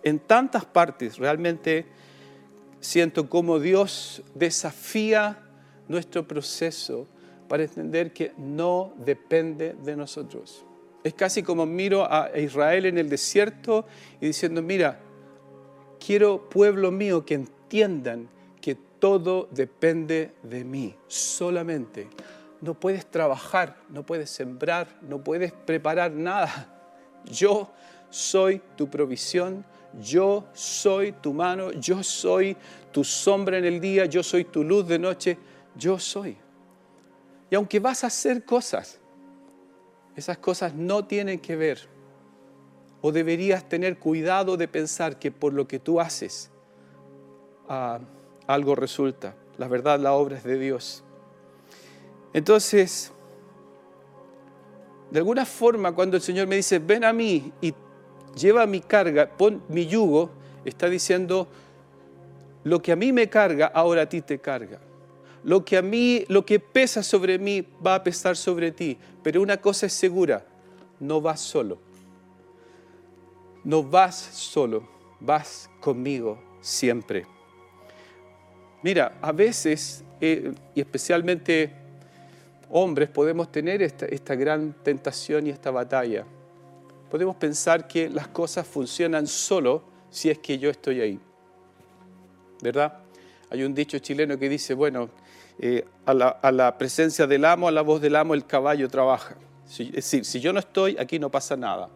En 0.09 0.19
tantas 0.19 0.65
partes 0.65 1.19
realmente 1.19 1.87
siento 2.81 3.29
como 3.29 3.59
Dios 3.59 4.23
desafía 4.35 5.39
nuestro 5.89 6.27
proceso 6.27 7.07
para 7.49 7.65
entender 7.65 8.13
que 8.13 8.33
no 8.37 8.93
depende 8.99 9.75
de 9.85 9.97
nosotros. 9.97 10.65
Es 11.03 11.15
casi 11.15 11.43
como 11.43 11.65
miro 11.65 12.07
a 12.11 12.31
Israel 12.39 12.87
en 12.87 12.99
el 12.99 13.09
desierto 13.09 13.87
y 14.21 14.27
diciendo, 14.27 14.63
mira, 14.63 15.01
quiero 16.05 16.49
pueblo 16.49 16.91
mío 16.91 17.25
que 17.25 17.35
entiendan 17.35 18.29
que 18.61 18.75
todo 18.75 19.49
depende 19.51 20.33
de 20.43 20.65
mí, 20.65 20.95
solamente. 21.07 22.09
No 22.61 22.75
puedes 22.75 23.07
trabajar, 23.07 23.77
no 23.89 24.05
puedes 24.05 24.31
sembrar, 24.31 24.89
no 25.03 25.23
puedes 25.23 25.53
preparar 25.53 26.11
nada. 26.13 26.75
Yo 27.25 27.71
soy 28.11 28.61
tu 28.77 28.91
provisión, 28.91 29.65
yo 30.01 30.47
soy 30.53 31.13
tu 31.13 31.33
mano, 31.33 31.73
yo 31.73 32.03
soy 32.03 32.57
tu 32.93 33.05
sombra 33.05 33.59
en 33.59 33.65
el 33.65 33.81
día, 33.81 34.07
yo 34.07 34.23
soy 34.23 34.45
tu 34.45 34.63
luz 34.65 34.87
de 34.87 34.99
noche, 34.99 35.39
yo 35.77 35.99
soy. 35.99 36.37
Y 37.51 37.55
aunque 37.55 37.81
vas 37.81 38.05
a 38.05 38.09
hacer 38.09 38.45
cosas, 38.45 39.01
esas 40.17 40.39
cosas 40.39 40.75
no 40.75 41.07
tienen 41.07 41.39
que 41.39 41.57
ver 41.57 41.89
o 43.01 43.13
deberías 43.13 43.69
tener 43.69 43.99
cuidado 43.99 44.57
de 44.57 44.69
pensar 44.69 45.19
que 45.19 45.31
por 45.31 45.53
lo 45.53 45.69
que 45.69 45.79
tú 45.79 46.01
haces 46.01 46.51
ah, 47.69 48.01
algo 48.47 48.75
resulta. 48.75 49.37
La 49.57 49.69
verdad, 49.69 49.99
la 50.01 50.13
obra 50.13 50.37
es 50.37 50.45
de 50.45 50.59
Dios. 50.59 51.05
Entonces, 52.33 53.13
de 55.11 55.19
alguna 55.19 55.47
forma, 55.47 55.93
cuando 55.93 56.17
el 56.17 56.23
Señor 56.23 56.47
me 56.47 56.57
dice, 56.57 56.79
ven 56.79 57.05
a 57.05 57.13
mí 57.13 57.53
y 57.61 57.73
lleva 58.39 58.67
mi 58.67 58.81
carga, 58.81 59.29
pon 59.29 59.63
mi 59.69 59.87
yugo, 59.87 60.31
está 60.65 60.89
diciendo, 60.89 61.49
lo 62.65 62.81
que 62.81 62.93
a 62.93 62.97
mí 62.97 63.13
me 63.13 63.29
carga, 63.29 63.67
ahora 63.67 64.03
a 64.03 64.09
ti 64.09 64.21
te 64.21 64.39
carga. 64.39 64.79
Lo 65.45 65.65
que 65.65 65.77
a 65.77 65.83
mí, 65.83 66.25
lo 66.29 66.45
que 66.45 66.59
pesa 66.59 67.03
sobre 67.03 67.39
mí, 67.39 67.67
va 67.85 67.95
a 67.97 68.03
pesar 68.03 68.37
sobre 68.37 68.73
ti. 68.73 68.99
Pero 69.23 69.41
una 69.41 69.57
cosa 69.57 69.87
es 69.87 69.93
segura, 69.93 70.45
no 71.01 71.21
vas 71.21 71.41
solo. 71.41 71.79
No 73.65 73.83
vas 73.83 74.17
solo, 74.17 74.89
vas 75.21 75.71
conmigo 75.81 76.39
siempre. 76.61 77.27
Mira, 78.83 79.19
a 79.21 79.33
veces, 79.33 80.05
eh, 80.21 80.53
y 80.75 80.81
especialmente 80.81 81.73
hombres, 82.71 83.09
podemos 83.09 83.51
tener 83.51 83.83
esta, 83.83 84.07
esta 84.07 84.35
gran 84.35 84.75
tentación 84.83 85.47
y 85.47 85.51
esta 85.51 85.71
batalla 85.71 86.25
podemos 87.11 87.37
pensar 87.37 87.89
que 87.89 88.09
las 88.09 88.29
cosas 88.29 88.67
funcionan 88.67 89.27
solo 89.27 89.83
si 90.11 90.31
es 90.31 90.39
que 90.39 90.59
yo 90.59 90.71
estoy 90.71 91.01
ahí. 91.01 91.21
¿Verdad? 92.61 92.99
Hay 93.51 93.63
un 93.63 93.75
dicho 93.75 93.99
chileno 93.99 94.39
que 94.39 94.49
dice, 94.49 94.75
bueno, 94.75 95.09
eh, 95.59 95.85
a, 96.05 96.13
la, 96.15 96.79
presencia 96.79 97.27
del 97.27 97.45
amo, 97.45 97.69
a 97.69 97.71
la 97.71 97.83
voz 97.83 98.01
del 98.01 98.17
amo, 98.17 98.35
el 98.35 98.47
caballo 98.47 98.89
trabaja. 98.89 99.37
es 99.79 99.93
decir, 99.93 100.25
si 100.25 100.41
yo 100.41 100.53
no 100.53 100.59
estoy, 100.59 100.97
aquí 100.99 101.19
no 101.19 101.31
pasa 101.31 101.57
nada. 101.57 101.89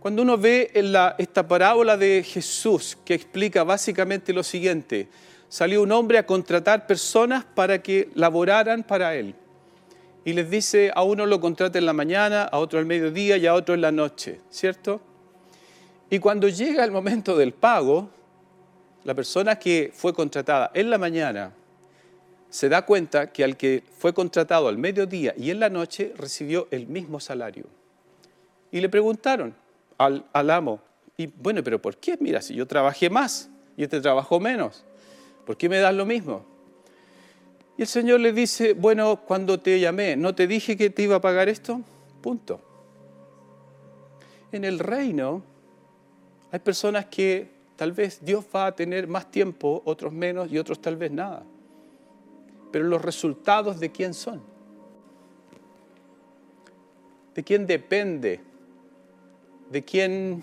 Cuando 0.00 0.22
uno 0.22 0.38
ve 0.38 0.70
esta 1.18 1.46
parábola 1.46 1.96
de 1.96 2.22
Jesús 2.22 2.96
que 3.04 3.14
explica 3.14 3.64
básicamente 3.64 4.32
lo 4.32 4.42
siguiente, 4.42 5.08
salió 5.48 5.82
un 5.82 5.92
hombre 5.92 6.18
a 6.18 6.26
contratar 6.26 6.86
personas 6.86 7.44
para 7.44 7.82
que 7.82 8.10
laboraran 8.14 8.82
para 8.82 9.14
él 9.14 9.34
y 10.24 10.32
les 10.32 10.50
dice 10.50 10.90
a 10.94 11.02
uno 11.02 11.26
lo 11.26 11.40
contrata 11.40 11.78
en 11.78 11.86
la 11.86 11.92
mañana, 11.92 12.44
a 12.44 12.58
otro 12.58 12.78
al 12.78 12.86
mediodía 12.86 13.36
y 13.36 13.46
a 13.46 13.54
otro 13.54 13.74
en 13.74 13.80
la 13.80 13.92
noche, 13.92 14.40
¿cierto? 14.50 15.00
Y 16.10 16.18
cuando 16.18 16.48
llega 16.48 16.84
el 16.84 16.90
momento 16.90 17.36
del 17.36 17.52
pago, 17.52 18.10
la 19.04 19.14
persona 19.14 19.58
que 19.58 19.90
fue 19.94 20.12
contratada 20.12 20.70
en 20.74 20.90
la 20.90 20.98
mañana 20.98 21.52
se 22.50 22.68
da 22.68 22.84
cuenta 22.84 23.32
que 23.32 23.44
al 23.44 23.56
que 23.56 23.82
fue 23.96 24.12
contratado 24.12 24.68
al 24.68 24.76
mediodía 24.76 25.32
y 25.36 25.50
en 25.50 25.60
la 25.60 25.70
noche 25.70 26.12
recibió 26.16 26.66
el 26.70 26.88
mismo 26.88 27.20
salario. 27.20 27.64
Y 28.72 28.80
le 28.80 28.88
preguntaron 28.88 29.54
al, 29.98 30.24
al 30.32 30.50
amo, 30.50 30.80
y 31.16 31.26
bueno, 31.26 31.62
pero 31.62 31.80
¿por 31.80 31.96
qué? 31.96 32.16
Mira, 32.20 32.42
si 32.42 32.54
yo 32.54 32.66
trabajé 32.66 33.08
más 33.08 33.48
y 33.76 33.84
este 33.84 34.00
trabajó 34.00 34.40
menos, 34.40 34.84
¿por 35.46 35.56
qué 35.56 35.68
me 35.68 35.78
das 35.78 35.94
lo 35.94 36.04
mismo? 36.04 36.44
Y 37.80 37.84
el 37.84 37.88
Señor 37.88 38.20
le 38.20 38.34
dice, 38.34 38.74
bueno, 38.74 39.22
cuando 39.26 39.58
te 39.58 39.80
llamé, 39.80 40.14
¿no 40.14 40.34
te 40.34 40.46
dije 40.46 40.76
que 40.76 40.90
te 40.90 41.00
iba 41.00 41.16
a 41.16 41.20
pagar 41.22 41.48
esto? 41.48 41.80
Punto. 42.20 42.60
En 44.52 44.66
el 44.66 44.78
reino 44.78 45.42
hay 46.52 46.58
personas 46.58 47.06
que 47.06 47.48
tal 47.76 47.92
vez 47.92 48.22
Dios 48.22 48.44
va 48.54 48.66
a 48.66 48.76
tener 48.76 49.08
más 49.08 49.30
tiempo, 49.30 49.80
otros 49.86 50.12
menos 50.12 50.52
y 50.52 50.58
otros 50.58 50.82
tal 50.82 50.98
vez 50.98 51.10
nada. 51.10 51.42
Pero 52.70 52.84
los 52.84 53.00
resultados 53.00 53.80
de 53.80 53.90
quién 53.90 54.12
son? 54.12 54.42
¿De 57.34 57.42
quién 57.42 57.66
depende? 57.66 58.40
¿De 59.70 59.82
quién, 59.82 60.42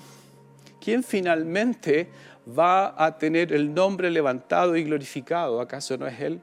quién 0.84 1.04
finalmente 1.04 2.10
va 2.58 2.96
a 2.98 3.16
tener 3.16 3.54
el 3.54 3.76
nombre 3.76 4.10
levantado 4.10 4.76
y 4.76 4.84
glorificado? 4.84 5.62
¿Acaso 5.62 6.00
no 6.00 6.08
es 6.08 6.20
Él? 6.20 6.42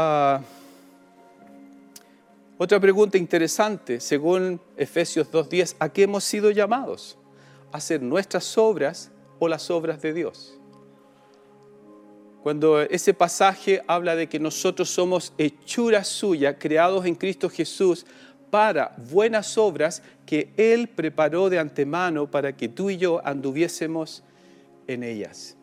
Ah, 0.00 0.40
otra 2.56 2.78
pregunta 2.78 3.18
interesante, 3.18 3.98
según 3.98 4.60
Efesios 4.76 5.28
2.10, 5.28 5.74
¿a 5.80 5.88
qué 5.88 6.04
hemos 6.04 6.22
sido 6.22 6.52
llamados? 6.52 7.18
¿A 7.72 7.78
hacer 7.78 8.00
nuestras 8.00 8.56
obras 8.56 9.10
o 9.40 9.48
las 9.48 9.72
obras 9.72 10.00
de 10.00 10.12
Dios? 10.14 10.56
Cuando 12.44 12.80
ese 12.80 13.12
pasaje 13.12 13.82
habla 13.88 14.14
de 14.14 14.28
que 14.28 14.38
nosotros 14.38 14.88
somos 14.88 15.32
hechura 15.36 16.04
suya, 16.04 16.60
creados 16.60 17.04
en 17.04 17.16
Cristo 17.16 17.50
Jesús, 17.50 18.06
para 18.52 18.94
buenas 19.10 19.58
obras 19.58 20.04
que 20.24 20.52
Él 20.56 20.86
preparó 20.86 21.50
de 21.50 21.58
antemano 21.58 22.30
para 22.30 22.56
que 22.56 22.68
tú 22.68 22.88
y 22.88 22.98
yo 22.98 23.20
anduviésemos 23.26 24.22
en 24.86 25.02
ellas. 25.02 25.56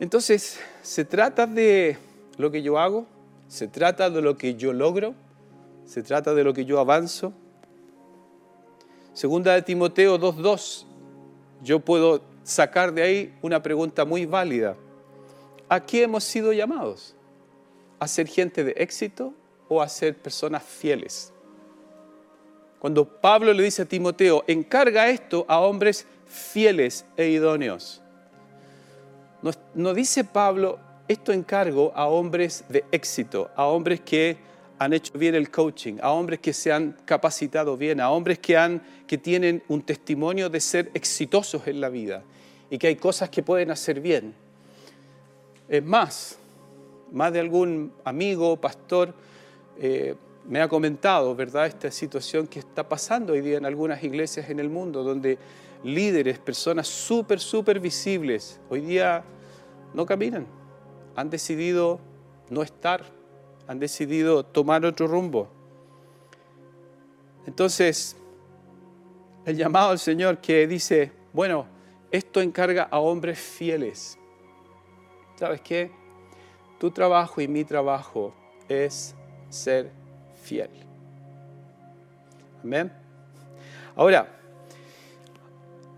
Entonces, 0.00 0.58
se 0.80 1.04
trata 1.04 1.46
de 1.46 1.98
lo 2.36 2.50
que 2.50 2.62
yo 2.62 2.78
hago, 2.78 3.06
se 3.48 3.68
trata 3.68 4.10
de 4.10 4.22
lo 4.22 4.36
que 4.36 4.54
yo 4.54 4.72
logro, 4.72 5.14
se 5.84 6.02
trata 6.02 6.34
de 6.34 6.44
lo 6.44 6.52
que 6.52 6.64
yo 6.64 6.80
avanzo. 6.80 7.32
Segunda 9.12 9.54
de 9.54 9.62
Timoteo 9.62 10.18
2.2, 10.18 10.84
yo 11.62 11.80
puedo 11.80 12.22
sacar 12.42 12.92
de 12.92 13.02
ahí 13.02 13.38
una 13.42 13.62
pregunta 13.62 14.04
muy 14.04 14.26
válida. 14.26 14.76
¿A 15.68 15.84
qué 15.84 16.02
hemos 16.02 16.24
sido 16.24 16.52
llamados? 16.52 17.14
¿A 17.98 18.06
ser 18.06 18.28
gente 18.28 18.62
de 18.62 18.72
éxito 18.76 19.32
o 19.68 19.80
a 19.80 19.88
ser 19.88 20.16
personas 20.16 20.62
fieles? 20.62 21.32
Cuando 22.78 23.04
Pablo 23.04 23.52
le 23.52 23.62
dice 23.62 23.82
a 23.82 23.86
Timoteo, 23.86 24.44
encarga 24.46 25.08
esto 25.08 25.44
a 25.48 25.60
hombres 25.60 26.06
fieles 26.26 27.06
e 27.16 27.28
idóneos. 27.28 28.02
No, 29.42 29.50
no 29.74 29.94
dice 29.94 30.24
Pablo, 30.24 30.78
esto 31.08 31.32
encargo 31.32 31.92
a 31.94 32.06
hombres 32.06 32.64
de 32.68 32.84
éxito, 32.90 33.50
a 33.54 33.66
hombres 33.66 34.00
que 34.00 34.36
han 34.78 34.92
hecho 34.92 35.18
bien 35.18 35.34
el 35.34 35.50
coaching, 35.50 35.98
a 36.02 36.10
hombres 36.12 36.40
que 36.40 36.52
se 36.52 36.72
han 36.72 36.96
capacitado 37.04 37.76
bien, 37.76 38.00
a 38.00 38.10
hombres 38.10 38.38
que, 38.38 39.18
tienen 39.18 39.62
un 39.68 39.82
testimonio 39.82 40.50
de 40.50 40.60
ser 40.60 40.90
exitosos 40.94 41.66
en 41.66 41.80
la 41.80 41.88
vida 41.88 42.22
y 42.68 42.78
que 42.78 42.88
hay 42.88 42.96
cosas 42.96 43.30
que 43.30 43.42
pueden 43.42 43.70
hacer 43.70 44.00
bien. 44.00 44.34
Es 45.68 45.82
más, 45.82 46.38
más 47.12 47.32
de 47.32 47.40
algún 47.40 47.92
amigo, 48.04 48.56
pastor, 48.56 49.14
eh, 49.78 50.14
me 50.46 50.60
ha 50.60 50.68
comentado, 50.68 51.34
¿verdad?, 51.34 51.66
esta 51.66 51.90
situación 51.90 52.46
que 52.46 52.58
está 52.58 52.88
pasando 52.88 53.32
hoy 53.32 53.40
día 53.40 53.58
en 53.58 53.64
algunas 53.64 54.02
iglesias 54.02 54.50
en 54.50 54.60
el 54.60 54.68
mundo, 54.68 55.02
donde 55.02 55.38
líderes, 55.82 56.38
personas 56.38 56.86
súper, 56.86 57.40
súper 57.40 57.80
visibles, 57.80 58.60
hoy 58.68 58.80
día 58.82 59.24
no 59.94 60.04
caminan. 60.04 60.46
Han 61.16 61.30
decidido 61.30 61.98
no 62.50 62.62
estar, 62.62 63.04
han 63.66 63.78
decidido 63.78 64.44
tomar 64.44 64.84
otro 64.84 65.06
rumbo. 65.06 65.48
Entonces, 67.46 68.16
el 69.44 69.56
llamado 69.56 69.90
al 69.90 69.98
Señor 69.98 70.38
que 70.38 70.66
dice, 70.66 71.12
bueno, 71.32 71.66
esto 72.10 72.40
encarga 72.40 72.84
a 72.84 72.98
hombres 72.98 73.38
fieles. 73.38 74.18
¿Sabes 75.36 75.60
qué? 75.60 75.90
Tu 76.78 76.90
trabajo 76.90 77.40
y 77.40 77.48
mi 77.48 77.64
trabajo 77.64 78.34
es 78.68 79.14
ser 79.48 79.90
fiel. 80.42 80.70
Amén. 82.62 82.92
Ahora, 83.94 84.28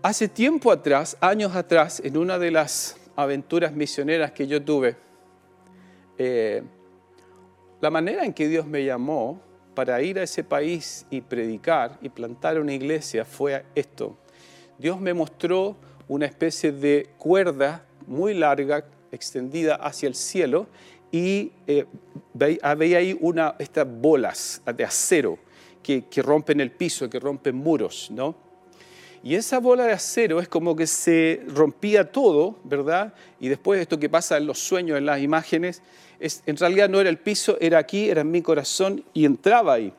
hace 0.01 0.27
tiempo 0.27 0.71
atrás, 0.71 1.17
años 1.19 1.55
atrás, 1.55 2.01
en 2.03 2.17
una 2.17 2.37
de 2.37 2.51
las 2.51 2.97
aventuras 3.15 3.73
misioneras 3.73 4.31
que 4.31 4.47
yo 4.47 4.63
tuve, 4.63 4.95
eh, 6.19 6.61
la 7.79 7.89
manera 7.89 8.25
en 8.25 8.33
que 8.33 8.49
Dios 8.49 8.67
me 8.67 8.83
llamó 8.83 9.41
para 9.73 10.01
ir 10.01 10.19
a 10.19 10.23
ese 10.23 10.43
país 10.43 11.05
y 11.09 11.21
predicar 11.21 11.97
y 12.01 12.09
plantar 12.09 12.59
una 12.59 12.73
iglesia 12.73 13.23
fue 13.23 13.63
esto. 13.73 14.17
Dios 14.77 14.99
me 14.99 15.13
mostró 15.13 15.77
una 16.09 16.25
especie 16.25 16.73
de 16.73 17.09
cuerda 17.17 17.85
muy 18.05 18.33
larga, 18.33 18.83
extendida 19.13 19.75
hacia 19.75 20.07
el 20.09 20.15
cielo, 20.15 20.67
y 21.09 21.53
eh, 21.67 21.85
veía 22.33 22.97
ahí 22.97 23.17
una, 23.21 23.55
estas 23.57 23.87
bolas 23.89 24.61
de 24.75 24.83
acero 24.83 25.39
que, 25.81 26.03
que, 26.05 26.21
rompen 26.21 26.59
el 26.59 26.71
piso, 26.71 27.09
que 27.09 27.19
rompen 27.19 27.55
muros, 27.55 28.11
¿no? 28.11 28.35
Y 29.21 29.35
esa 29.35 29.59
bola 29.59 29.85
de 29.85 29.91
acero 29.91 30.39
es 30.39 30.47
como 30.47 30.75
que 30.75 30.87
se 30.87 31.43
rompía 31.47 32.09
todo, 32.09 32.57
¿verdad? 32.63 33.13
Y 33.39 33.49
después 33.49 33.81
esto 33.81 33.99
que 33.99 34.07
pasa 34.07 34.37
en 34.37 34.45
los 34.45 34.59
sueños, 34.59 34.97
en 34.97 35.05
las 35.05 35.21
imágenes, 35.21 35.81
en 36.19 36.57
realidad 36.57 36.89
no 36.89 36.99
era 36.99 37.09
el 37.09 37.17
piso, 37.17 37.57
era 37.61 37.77
aquí, 37.77 38.09
era 38.09 38.21
en 38.21 38.31
mi 38.31 38.41
corazón 38.41 39.03
y 39.13 39.25
entraba 39.25 39.73
ahí. 39.73 39.93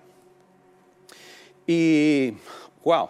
Y, 1.66 2.34
wow, 2.84 3.08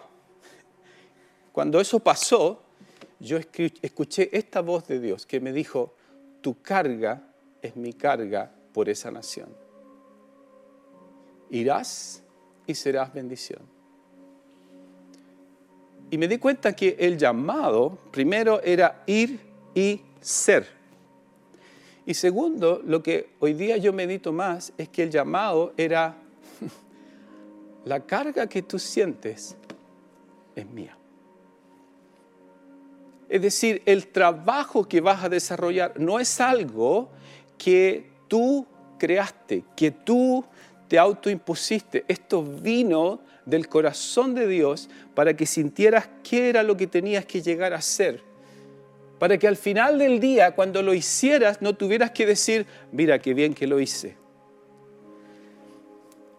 cuando 1.51 1.81
eso 1.81 1.99
pasó, 1.99 2.61
yo 3.19 3.37
escuché 3.81 4.29
esta 4.31 4.61
voz 4.61 4.87
de 4.87 4.99
Dios 4.99 5.25
que 5.25 5.39
me 5.39 5.51
dijo, 5.51 5.93
tu 6.41 6.61
carga 6.61 7.21
es 7.61 7.75
mi 7.75 7.93
carga 7.93 8.51
por 8.73 8.89
esa 8.89 9.11
nación. 9.11 9.49
Irás 11.49 12.23
y 12.65 12.73
serás 12.75 13.13
bendición. 13.13 13.61
Y 16.09 16.17
me 16.17 16.27
di 16.27 16.37
cuenta 16.37 16.73
que 16.75 16.95
el 16.99 17.17
llamado, 17.17 17.97
primero, 18.11 18.61
era 18.61 19.03
ir 19.05 19.39
y 19.73 20.01
ser. 20.19 20.80
Y 22.11 22.13
segundo, 22.13 22.81
lo 22.85 23.01
que 23.01 23.29
hoy 23.39 23.53
día 23.53 23.77
yo 23.77 23.93
medito 23.93 24.33
más 24.33 24.73
es 24.77 24.89
que 24.89 25.03
el 25.03 25.11
llamado 25.11 25.71
era, 25.77 26.17
la 27.85 28.01
carga 28.01 28.47
que 28.47 28.61
tú 28.61 28.77
sientes 28.79 29.55
es 30.53 30.65
mía. 30.65 30.97
Es 33.29 33.41
decir, 33.41 33.81
el 33.85 34.07
trabajo 34.07 34.89
que 34.89 34.99
vas 34.99 35.23
a 35.23 35.29
desarrollar 35.29 35.97
no 36.01 36.19
es 36.19 36.41
algo 36.41 37.07
que 37.57 38.09
tú 38.27 38.65
creaste, 38.99 39.63
que 39.73 39.91
tú 39.91 40.43
te 40.89 40.99
autoimpusiste. 40.99 42.03
Esto 42.09 42.43
vino 42.43 43.21
del 43.45 43.69
corazón 43.69 44.35
de 44.35 44.47
Dios 44.47 44.89
para 45.15 45.33
que 45.33 45.45
sintieras 45.45 46.09
qué 46.23 46.49
era 46.49 46.61
lo 46.61 46.75
que 46.75 46.87
tenías 46.87 47.25
que 47.25 47.41
llegar 47.41 47.73
a 47.73 47.81
ser. 47.81 48.30
Para 49.21 49.37
que 49.37 49.47
al 49.47 49.55
final 49.55 49.99
del 49.99 50.19
día, 50.19 50.55
cuando 50.55 50.81
lo 50.81 50.95
hicieras, 50.95 51.61
no 51.61 51.75
tuvieras 51.75 52.09
que 52.09 52.25
decir, 52.25 52.65
mira 52.91 53.19
qué 53.19 53.35
bien 53.35 53.53
que 53.53 53.67
lo 53.67 53.79
hice. 53.79 54.17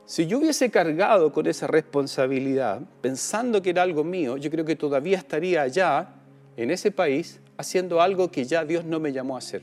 Si 0.04 0.26
yo 0.26 0.38
hubiese 0.38 0.68
cargado 0.68 1.32
con 1.32 1.46
esa 1.46 1.68
responsabilidad, 1.68 2.80
pensando 3.00 3.62
que 3.62 3.70
era 3.70 3.82
algo 3.82 4.02
mío, 4.02 4.36
yo 4.36 4.50
creo 4.50 4.64
que 4.64 4.74
todavía 4.74 5.16
estaría 5.16 5.62
allá 5.62 6.08
en 6.56 6.72
ese 6.72 6.90
país 6.90 7.38
haciendo 7.56 8.02
algo 8.02 8.32
que 8.32 8.44
ya 8.46 8.64
Dios 8.64 8.84
no 8.84 8.98
me 8.98 9.12
llamó 9.12 9.36
a 9.36 9.38
hacer. 9.38 9.62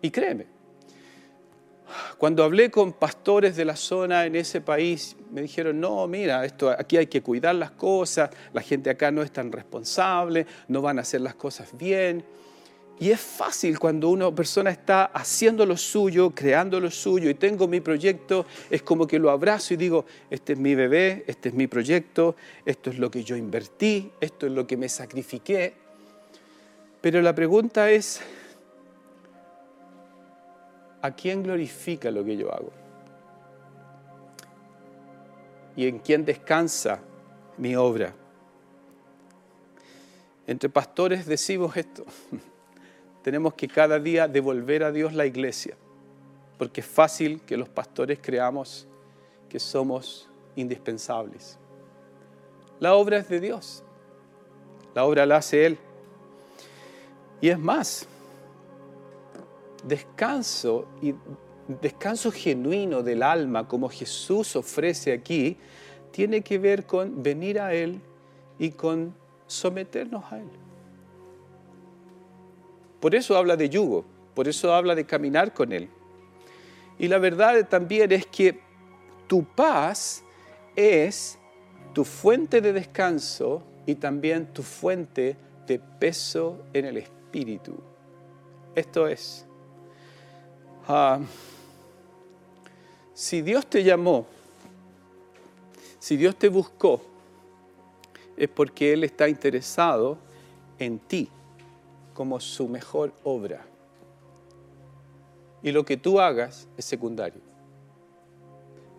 Y 0.00 0.10
créeme, 0.10 0.46
cuando 2.18 2.44
hablé 2.44 2.70
con 2.70 2.92
pastores 2.92 3.56
de 3.56 3.64
la 3.64 3.76
zona 3.76 4.26
en 4.26 4.36
ese 4.36 4.60
país, 4.60 5.16
me 5.30 5.42
dijeron, 5.42 5.80
no, 5.80 6.06
mira, 6.06 6.44
esto, 6.44 6.70
aquí 6.70 6.96
hay 6.96 7.06
que 7.06 7.22
cuidar 7.22 7.54
las 7.54 7.70
cosas, 7.72 8.30
la 8.52 8.62
gente 8.62 8.90
acá 8.90 9.10
no 9.10 9.22
es 9.22 9.32
tan 9.32 9.52
responsable, 9.52 10.46
no 10.68 10.82
van 10.82 10.98
a 10.98 11.02
hacer 11.02 11.20
las 11.20 11.34
cosas 11.34 11.76
bien. 11.76 12.24
Y 13.00 13.10
es 13.10 13.20
fácil 13.20 13.78
cuando 13.78 14.10
una 14.10 14.30
persona 14.30 14.68
está 14.70 15.06
haciendo 15.06 15.64
lo 15.64 15.78
suyo, 15.78 16.32
creando 16.34 16.78
lo 16.78 16.90
suyo 16.90 17.30
y 17.30 17.34
tengo 17.34 17.66
mi 17.66 17.80
proyecto, 17.80 18.44
es 18.68 18.82
como 18.82 19.06
que 19.06 19.18
lo 19.18 19.30
abrazo 19.30 19.72
y 19.72 19.78
digo, 19.78 20.04
este 20.28 20.52
es 20.52 20.58
mi 20.58 20.74
bebé, 20.74 21.24
este 21.26 21.48
es 21.48 21.54
mi 21.54 21.66
proyecto, 21.66 22.36
esto 22.66 22.90
es 22.90 22.98
lo 22.98 23.10
que 23.10 23.24
yo 23.24 23.36
invertí, 23.36 24.10
esto 24.20 24.46
es 24.46 24.52
lo 24.52 24.66
que 24.66 24.76
me 24.76 24.90
sacrifiqué. 24.90 25.72
Pero 27.00 27.22
la 27.22 27.34
pregunta 27.34 27.90
es, 27.90 28.20
¿a 31.02 31.10
quién 31.10 31.42
glorifica 31.42 32.10
lo 32.10 32.24
que 32.24 32.36
yo 32.36 32.52
hago? 32.52 32.72
¿Y 35.76 35.86
en 35.86 35.98
quién 35.98 36.24
descansa 36.24 37.00
mi 37.56 37.76
obra? 37.76 38.12
Entre 40.46 40.68
pastores 40.68 41.26
decimos 41.26 41.76
esto 41.76 42.04
tenemos 43.22 43.54
que 43.54 43.68
cada 43.68 43.98
día 43.98 44.26
devolver 44.26 44.82
a 44.82 44.92
Dios 44.92 45.12
la 45.12 45.26
iglesia, 45.26 45.76
porque 46.58 46.80
es 46.80 46.86
fácil 46.86 47.40
que 47.42 47.56
los 47.56 47.68
pastores 47.68 48.18
creamos 48.20 48.88
que 49.48 49.58
somos 49.58 50.28
indispensables. 50.56 51.58
La 52.78 52.94
obra 52.94 53.18
es 53.18 53.28
de 53.28 53.40
Dios, 53.40 53.84
la 54.94 55.04
obra 55.04 55.26
la 55.26 55.36
hace 55.36 55.66
Él. 55.66 55.78
Y 57.40 57.48
es 57.48 57.58
más, 57.58 58.06
descanso 59.84 60.86
y 61.00 61.14
descanso 61.80 62.32
genuino 62.32 63.02
del 63.02 63.22
alma 63.22 63.68
como 63.68 63.88
Jesús 63.88 64.56
ofrece 64.56 65.12
aquí, 65.12 65.56
tiene 66.10 66.42
que 66.42 66.58
ver 66.58 66.86
con 66.86 67.22
venir 67.22 67.60
a 67.60 67.72
Él 67.72 68.00
y 68.58 68.70
con 68.70 69.14
someternos 69.46 70.24
a 70.32 70.38
Él. 70.38 70.48
Por 73.00 73.14
eso 73.14 73.36
habla 73.36 73.56
de 73.56 73.68
yugo, 73.68 74.04
por 74.34 74.48
eso 74.48 74.74
habla 74.74 74.94
de 74.94 75.06
caminar 75.06 75.54
con 75.54 75.72
Él. 75.72 75.88
Y 76.98 77.08
la 77.08 77.18
verdad 77.18 77.66
también 77.68 78.12
es 78.12 78.26
que 78.26 78.60
tu 79.26 79.44
paz 79.44 80.22
es 80.76 81.38
tu 81.94 82.04
fuente 82.04 82.60
de 82.60 82.72
descanso 82.72 83.62
y 83.86 83.94
también 83.94 84.52
tu 84.52 84.62
fuente 84.62 85.36
de 85.66 85.78
peso 85.78 86.58
en 86.72 86.84
el 86.84 86.98
espíritu. 86.98 87.74
Esto 88.74 89.08
es, 89.08 89.46
ah, 90.88 91.20
si 93.14 93.42
Dios 93.42 93.66
te 93.66 93.84
llamó, 93.84 94.26
si 95.98 96.16
Dios 96.16 96.36
te 96.36 96.48
buscó, 96.48 97.02
es 98.36 98.48
porque 98.48 98.94
Él 98.94 99.04
está 99.04 99.28
interesado 99.28 100.16
en 100.78 100.98
ti 100.98 101.28
como 102.14 102.40
su 102.40 102.68
mejor 102.68 103.12
obra. 103.22 103.66
Y 105.62 105.72
lo 105.72 105.84
que 105.84 105.96
tú 105.96 106.20
hagas 106.20 106.66
es 106.76 106.84
secundario. 106.86 107.42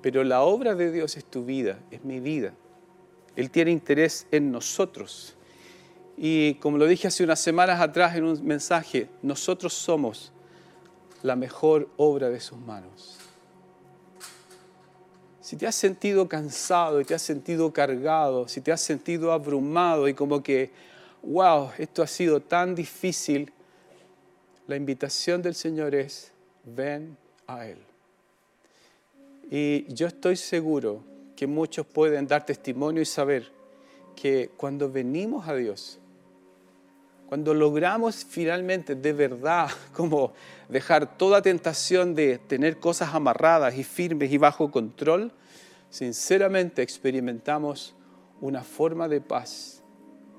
Pero 0.02 0.24
la 0.24 0.42
obra 0.44 0.76
de 0.76 0.92
Dios 0.92 1.18
es 1.18 1.26
tu 1.26 1.44
vida, 1.46 1.80
es 1.90 2.04
mi 2.04 2.20
vida. 2.20 2.54
Él 3.36 3.50
tiene 3.50 3.72
interés 3.72 4.28
en 4.32 4.52
nosotros. 4.52 5.36
Y 6.18 6.56
como 6.56 6.78
lo 6.78 6.86
dije 6.86 7.08
hace 7.08 7.24
unas 7.24 7.40
semanas 7.40 7.80
atrás 7.80 8.16
en 8.16 8.26
un 8.26 8.46
mensaje, 8.46 9.10
nosotros 9.22 9.74
somos 9.74 10.32
la 11.24 11.36
mejor 11.36 11.90
obra 11.98 12.30
de 12.30 12.40
sus 12.40 12.58
manos. 12.60 13.18
Si 15.42 15.56
te 15.58 15.68
has 15.68 15.76
sentido 15.76 16.30
cansado 16.30 17.02
y 17.02 17.06
te 17.06 17.14
has 17.14 17.22
sentido 17.22 17.72
cargado, 17.74 18.48
si 18.48 18.62
te 18.62 18.72
has 18.72 18.82
sentido 18.82 19.32
abrumado 19.32 20.08
y 20.08 20.14
como 20.14 20.42
que 20.42 20.72
wow, 21.24 21.70
esto 21.78 22.02
ha 22.02 22.08
sido 22.08 22.42
tan 22.42 22.76
difícil, 22.76 23.52
la 24.68 24.76
invitación 24.76 25.42
del 25.42 25.56
Señor 25.56 25.96
es, 25.96 26.32
ven 26.64 27.18
a 27.48 27.68
Él. 27.68 27.80
Y 29.50 29.94
yo 29.94 30.08
estoy 30.08 30.36
seguro 30.36 31.04
que 31.36 31.48
muchos 31.48 31.86
pueden 31.86 32.28
dar 32.28 32.46
testimonio 32.46 33.02
y 33.02 33.06
saber 33.06 33.52
que 34.16 34.50
cuando 34.56 34.90
venimos 34.90 35.48
a 35.48 35.56
Dios, 35.56 36.00
cuando 37.32 37.54
logramos 37.54 38.26
finalmente 38.26 38.94
de 38.94 39.14
verdad 39.14 39.70
como 39.94 40.34
dejar 40.68 41.18
toda 41.18 41.42
tentación 41.42 42.14
de 42.14 42.40
tener 42.40 42.78
cosas 42.78 43.16
amarradas 43.16 43.78
y 43.78 43.86
firmes 43.86 44.34
y 44.34 44.38
bajo 44.38 44.70
control, 44.70 45.32
sinceramente 45.90 46.82
experimentamos 46.82 47.96
una 48.42 48.66
forma 48.66 49.08
de 49.08 49.22
paz 49.22 49.82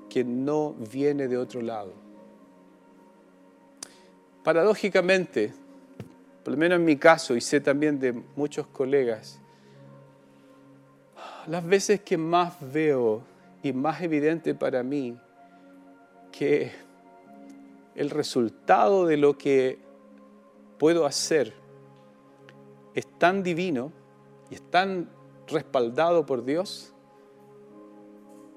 que 0.07 0.23
no 0.23 0.75
viene 0.91 1.27
de 1.27 1.35
otro 1.35 1.63
lado. 1.63 1.93
Paradójicamente, 4.43 5.51
por 6.43 6.53
lo 6.53 6.59
menos 6.59 6.75
en 6.77 6.85
mi 6.85 6.97
caso, 6.97 7.35
y 7.35 7.41
sé 7.41 7.59
también 7.59 7.99
de 7.99 8.13
muchos 8.35 8.67
colegas, 8.67 9.39
las 11.47 11.65
veces 11.65 12.01
que 12.01 12.17
más 12.19 12.53
veo 12.71 13.23
y 13.63 13.73
más 13.73 13.99
evidente 14.03 14.53
para 14.53 14.83
mí 14.83 15.17
que 16.31 16.82
el 17.95 18.09
resultado 18.09 19.05
de 19.05 19.17
lo 19.17 19.37
que 19.37 19.79
puedo 20.77 21.05
hacer 21.05 21.53
es 22.93 23.07
tan 23.17 23.43
divino 23.43 23.91
y 24.49 24.55
es 24.55 24.61
tan 24.69 25.09
respaldado 25.47 26.25
por 26.25 26.43
Dios, 26.43 26.93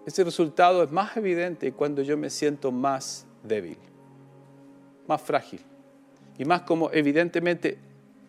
ese 0.06 0.22
resultado 0.22 0.82
es 0.82 0.90
más 0.92 1.16
evidente 1.16 1.72
cuando 1.72 2.02
yo 2.02 2.16
me 2.16 2.30
siento 2.30 2.70
más 2.70 3.26
débil, 3.42 3.78
más 5.08 5.20
frágil 5.20 5.60
y 6.38 6.44
más 6.44 6.62
como 6.62 6.90
evidentemente 6.92 7.78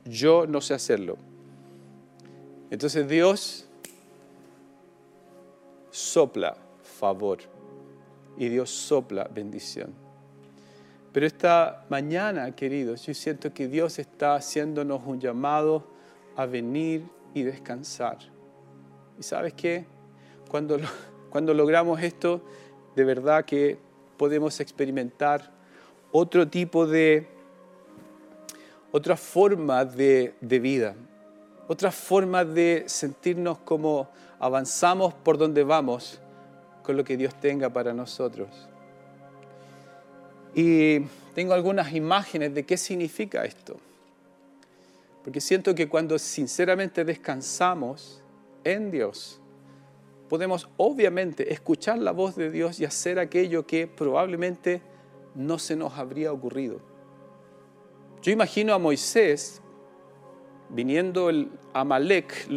yo 0.05 0.47
no 0.47 0.59
sé 0.59 0.73
hacerlo. 0.73 1.17
Entonces 2.71 3.07
Dios 3.07 3.67
sopla 5.91 6.57
favor 6.81 7.39
y 8.37 8.49
Dios 8.49 8.69
sopla 8.69 9.29
bendición. 9.33 10.06
Pero 11.17 11.25
esta 11.25 11.83
mañana, 11.89 12.55
queridos, 12.55 13.03
yo 13.07 13.11
siento 13.15 13.51
que 13.51 13.67
Dios 13.67 13.97
está 13.97 14.35
haciéndonos 14.35 15.01
un 15.03 15.19
llamado 15.19 15.83
a 16.35 16.45
venir 16.45 17.07
y 17.33 17.41
descansar. 17.41 18.19
¿Y 19.17 19.23
sabes 19.23 19.55
qué? 19.55 19.87
Cuando, 20.47 20.77
cuando 21.31 21.55
logramos 21.55 22.03
esto, 22.03 22.43
de 22.95 23.03
verdad 23.03 23.45
que 23.45 23.79
podemos 24.15 24.59
experimentar 24.59 25.51
otro 26.11 26.47
tipo 26.47 26.85
de, 26.85 27.27
otra 28.91 29.17
forma 29.17 29.85
de, 29.85 30.35
de 30.39 30.59
vida, 30.59 30.93
otra 31.67 31.91
forma 31.91 32.45
de 32.45 32.83
sentirnos 32.85 33.57
como 33.57 34.07
avanzamos 34.37 35.15
por 35.15 35.39
donde 35.39 35.63
vamos 35.63 36.21
con 36.83 36.95
lo 36.95 37.03
que 37.03 37.17
Dios 37.17 37.33
tenga 37.39 37.71
para 37.71 37.91
nosotros. 37.91 38.69
Y 40.57 41.01
tengo 41.35 41.53
algunas 41.53 41.93
imágenes 41.93 42.51
de 42.55 42.65
qué 42.65 42.77
significa 42.77 43.45
esto. 43.45 43.77
Porque 45.23 45.39
siento 45.39 45.75
que 45.75 45.87
cuando 45.87 46.17
sinceramente 46.17 47.05
descansamos 47.05 48.23
en 48.63 48.89
Dios, 48.89 49.39
podemos 50.27 50.67
obviamente 50.77 51.53
escuchar 51.53 51.99
la 51.99 52.11
voz 52.11 52.35
de 52.35 52.49
Dios 52.49 52.79
y 52.79 52.85
hacer 52.85 53.19
aquello 53.19 53.67
que 53.67 53.85
probablemente 53.85 54.81
no 55.35 55.59
se 55.59 55.75
nos 55.75 55.93
habría 55.93 56.33
ocurrido. 56.33 56.79
Yo 58.23 58.31
imagino 58.31 58.73
a 58.73 58.79
Moisés 58.79 59.61
viniendo 60.69 61.29
el 61.29 61.49
Amalek, 61.73 62.47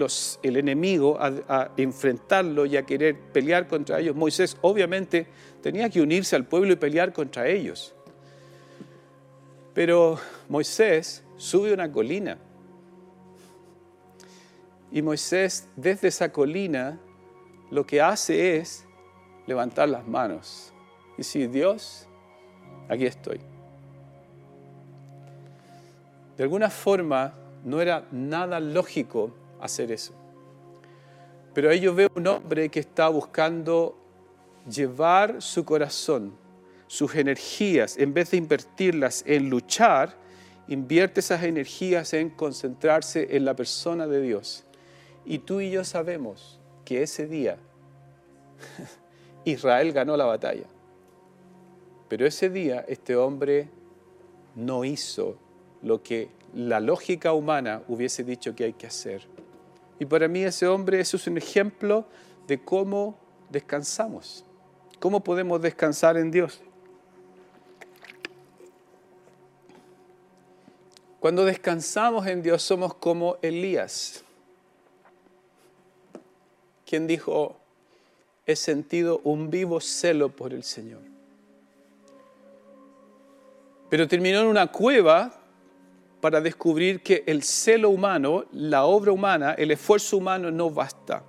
el 0.42 0.56
enemigo, 0.56 1.18
a, 1.20 1.32
a, 1.48 1.70
enfrentarlo 1.76 2.66
y 2.66 2.76
a 2.76 2.84
querer 2.84 3.18
pelear 3.32 3.68
contra 3.68 4.00
ellos. 4.00 4.16
Moisés 4.16 4.56
obviamente 4.62 5.26
tenía 5.62 5.88
que 5.88 6.00
unirse 6.00 6.36
al 6.36 6.44
pueblo 6.44 6.72
y 6.72 6.76
pelear 6.76 7.12
contra 7.12 7.46
ellos. 7.46 7.94
Pero 9.74 10.18
Moisés 10.48 11.22
sube 11.36 11.72
una 11.72 11.90
colina 11.90 12.38
y 14.92 15.02
Moisés 15.02 15.68
desde 15.76 16.08
esa 16.08 16.32
colina 16.32 16.98
lo 17.70 17.86
que 17.86 18.00
hace 18.00 18.56
es 18.56 18.84
levantar 19.46 19.88
las 19.88 20.06
manos 20.06 20.72
y 21.14 21.18
decir, 21.18 21.50
Dios, 21.50 22.08
aquí 22.88 23.06
estoy. 23.06 23.40
De 26.36 26.42
alguna 26.42 26.70
forma 26.70 27.34
no 27.64 27.80
era 27.80 28.06
nada 28.10 28.60
lógico 28.60 29.32
hacer 29.60 29.92
eso. 29.92 30.14
Pero 31.54 31.70
ahí 31.70 31.80
yo 31.80 31.94
veo 31.94 32.08
un 32.14 32.26
hombre 32.26 32.68
que 32.68 32.80
está 32.80 33.08
buscando 33.08 33.96
llevar 34.68 35.42
su 35.42 35.64
corazón, 35.64 36.32
sus 36.86 37.14
energías, 37.14 37.96
en 37.96 38.14
vez 38.14 38.30
de 38.30 38.36
invertirlas 38.36 39.24
en 39.26 39.50
luchar, 39.50 40.14
invierte 40.68 41.20
esas 41.20 41.42
energías 41.42 42.12
en 42.12 42.30
concentrarse 42.30 43.36
en 43.36 43.44
la 43.44 43.54
persona 43.54 44.06
de 44.06 44.20
Dios. 44.22 44.64
Y 45.24 45.38
tú 45.40 45.60
y 45.60 45.70
yo 45.70 45.84
sabemos 45.84 46.60
que 46.84 47.02
ese 47.02 47.26
día 47.26 47.58
Israel 49.44 49.92
ganó 49.92 50.16
la 50.16 50.24
batalla. 50.24 50.66
Pero 52.08 52.26
ese 52.26 52.48
día 52.50 52.84
este 52.88 53.16
hombre 53.16 53.68
no 54.54 54.84
hizo 54.84 55.36
lo 55.82 56.02
que 56.02 56.28
la 56.54 56.80
lógica 56.80 57.32
humana 57.32 57.82
hubiese 57.88 58.24
dicho 58.24 58.54
que 58.54 58.64
hay 58.64 58.72
que 58.72 58.86
hacer. 58.86 59.22
Y 59.98 60.06
para 60.06 60.28
mí 60.28 60.42
ese 60.42 60.66
hombre 60.66 61.00
es 61.00 61.26
un 61.26 61.36
ejemplo 61.36 62.06
de 62.46 62.58
cómo 62.62 63.18
descansamos, 63.50 64.44
cómo 64.98 65.20
podemos 65.20 65.60
descansar 65.60 66.16
en 66.16 66.30
Dios. 66.30 66.60
Cuando 71.20 71.44
descansamos 71.44 72.26
en 72.26 72.42
Dios 72.42 72.62
somos 72.62 72.94
como 72.94 73.36
Elías 73.42 74.24
quien 76.90 77.06
dijo, 77.06 77.56
he 78.46 78.56
sentido 78.56 79.20
un 79.22 79.48
vivo 79.48 79.80
celo 79.80 80.30
por 80.30 80.52
el 80.52 80.64
Señor. 80.64 81.02
Pero 83.88 84.08
terminó 84.08 84.40
en 84.40 84.48
una 84.48 84.72
cueva 84.72 85.39
para 86.20 86.40
descubrir 86.40 87.02
que 87.02 87.24
el 87.26 87.42
celo 87.42 87.90
humano, 87.90 88.44
la 88.52 88.84
obra 88.84 89.12
humana, 89.12 89.54
el 89.54 89.70
esfuerzo 89.70 90.18
humano 90.18 90.50
no 90.50 90.70
basta. 90.70 91.24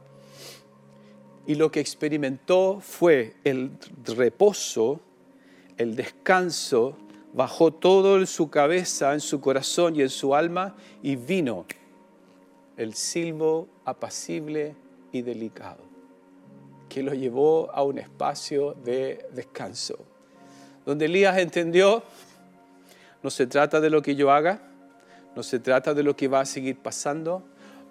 Y 1.47 1.55
lo 1.55 1.71
que 1.71 1.79
experimentó 1.79 2.79
fue 2.81 3.35
el 3.43 3.71
reposo, 4.05 4.99
el 5.77 5.95
descanso, 5.95 6.97
bajó 7.33 7.71
todo 7.71 8.17
en 8.17 8.27
su 8.27 8.49
cabeza, 8.49 9.13
en 9.13 9.21
su 9.21 9.39
corazón 9.39 9.95
y 9.95 10.01
en 10.01 10.09
su 10.09 10.35
alma 10.35 10.75
y 11.01 11.15
vino 11.15 11.65
el 12.77 12.93
silbo 12.93 13.67
apacible 13.85 14.75
y 15.11 15.21
delicado, 15.21 15.83
que 16.89 17.03
lo 17.03 17.13
llevó 17.13 17.71
a 17.71 17.83
un 17.83 17.99
espacio 17.99 18.73
de 18.83 19.25
descanso, 19.33 19.99
donde 20.85 21.05
Elías 21.05 21.37
entendió, 21.37 22.03
no 23.23 23.29
se 23.29 23.45
trata 23.45 23.79
de 23.79 23.89
lo 23.89 24.01
que 24.01 24.15
yo 24.15 24.31
haga, 24.31 24.70
no 25.35 25.43
se 25.43 25.59
trata 25.59 25.93
de 25.93 26.03
lo 26.03 26.15
que 26.15 26.27
va 26.27 26.41
a 26.41 26.45
seguir 26.45 26.77
pasando, 26.77 27.43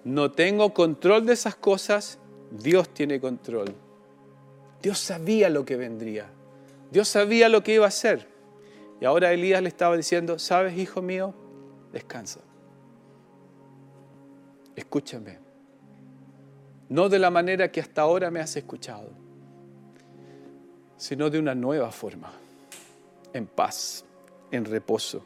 no 0.03 0.31
tengo 0.31 0.73
control 0.73 1.25
de 1.25 1.33
esas 1.33 1.55
cosas, 1.55 2.19
Dios 2.51 2.89
tiene 2.89 3.19
control. 3.19 3.73
Dios 4.81 4.97
sabía 4.97 5.49
lo 5.49 5.63
que 5.63 5.75
vendría, 5.75 6.27
Dios 6.91 7.07
sabía 7.07 7.49
lo 7.49 7.63
que 7.63 7.75
iba 7.75 7.85
a 7.85 7.89
hacer. 7.89 8.27
Y 8.99 9.05
ahora 9.05 9.31
Elías 9.31 9.61
le 9.61 9.69
estaba 9.69 9.97
diciendo, 9.97 10.37
sabes, 10.39 10.77
hijo 10.77 11.01
mío, 11.01 11.33
descansa. 11.91 12.39
Escúchame 14.75 15.51
no 16.91 17.07
de 17.07 17.19
la 17.19 17.29
manera 17.29 17.71
que 17.71 17.79
hasta 17.79 18.01
ahora 18.01 18.29
me 18.29 18.41
has 18.41 18.53
escuchado, 18.57 19.11
sino 20.97 21.29
de 21.29 21.39
una 21.39 21.55
nueva 21.55 21.89
forma, 21.89 22.33
en 23.31 23.47
paz, 23.47 24.03
en 24.51 24.65
reposo. 24.65 25.23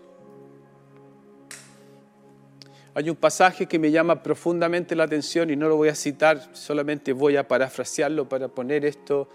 Hay 2.97 3.09
un 3.09 3.17
pasaje 3.17 3.65
que 3.65 3.77
me 3.77 3.91
llama 3.91 4.23
profundamente 4.23 4.95
la 4.95 5.03
atención 5.03 5.49
y 5.49 5.57
no 5.57 5.67
lo 5.67 5.75
voy 5.75 5.89
a 5.89 5.95
citar, 5.95 6.49
solamente 6.53 7.11
voy 7.11 7.35
a 7.35 7.45
parafrasearlo 7.45 8.29
para 8.29 8.47
poner 8.47 8.85
esto, 8.85 9.27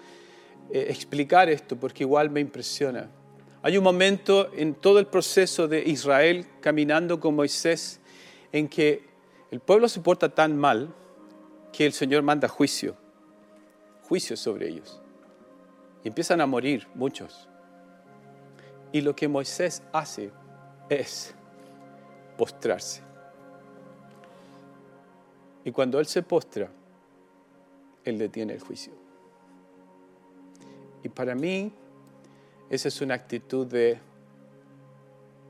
eh, 0.70 0.86
explicar 0.88 1.50
esto, 1.50 1.76
porque 1.76 2.04
igual 2.04 2.30
me 2.30 2.40
impresiona. 2.40 3.10
Hay 3.60 3.76
un 3.76 3.84
momento 3.84 4.50
en 4.56 4.72
todo 4.72 4.98
el 4.98 5.06
proceso 5.06 5.68
de 5.68 5.82
Israel 5.82 6.46
caminando 6.62 7.20
con 7.20 7.36
Moisés 7.36 8.00
en 8.50 8.66
que 8.66 9.04
el 9.50 9.60
pueblo 9.60 9.90
se 9.90 10.00
porta 10.00 10.30
tan 10.30 10.56
mal 10.56 10.94
que 11.70 11.84
el 11.84 11.92
Señor 11.92 12.22
manda 12.22 12.48
juicio, 12.48 12.96
juicio 14.08 14.38
sobre 14.38 14.70
ellos. 14.70 15.02
Y 16.02 16.08
empiezan 16.08 16.40
a 16.40 16.46
morir 16.46 16.88
muchos. 16.94 17.46
Y 18.90 19.02
lo 19.02 19.14
que 19.14 19.28
Moisés 19.28 19.82
hace 19.92 20.30
es 20.88 21.34
postrarse. 22.38 23.09
Y 25.64 25.72
cuando 25.72 25.98
Él 25.98 26.06
se 26.06 26.22
postra, 26.22 26.70
Él 28.04 28.18
detiene 28.18 28.54
el 28.54 28.60
juicio. 28.60 28.92
Y 31.02 31.08
para 31.08 31.34
mí, 31.34 31.72
esa 32.68 32.88
es 32.88 33.00
una 33.00 33.14
actitud 33.14 33.66
de 33.66 33.98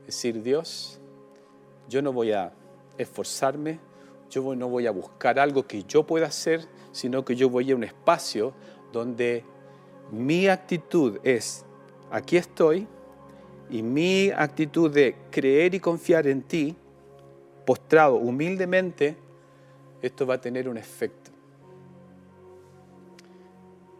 decir, 0.05 0.41
Dios, 0.41 0.99
yo 1.89 2.01
no 2.01 2.13
voy 2.13 2.31
a 2.31 2.51
esforzarme, 2.97 3.79
yo 4.29 4.55
no 4.55 4.69
voy 4.69 4.87
a 4.87 4.91
buscar 4.91 5.39
algo 5.39 5.67
que 5.67 5.83
yo 5.83 6.05
pueda 6.05 6.27
hacer, 6.27 6.65
sino 6.91 7.23
que 7.25 7.35
yo 7.35 7.49
voy 7.49 7.71
a 7.71 7.75
un 7.75 7.83
espacio 7.83 8.53
donde 8.91 9.43
mi 10.11 10.47
actitud 10.47 11.19
es, 11.23 11.65
aquí 12.09 12.37
estoy, 12.37 12.87
y 13.69 13.81
mi 13.83 14.29
actitud 14.29 14.91
de 14.91 15.15
creer 15.29 15.73
y 15.75 15.79
confiar 15.79 16.27
en 16.27 16.41
ti, 16.41 16.75
postrado 17.65 18.15
humildemente, 18.15 19.15
esto 20.01 20.25
va 20.25 20.35
a 20.35 20.41
tener 20.41 20.67
un 20.67 20.77
efecto. 20.77 21.31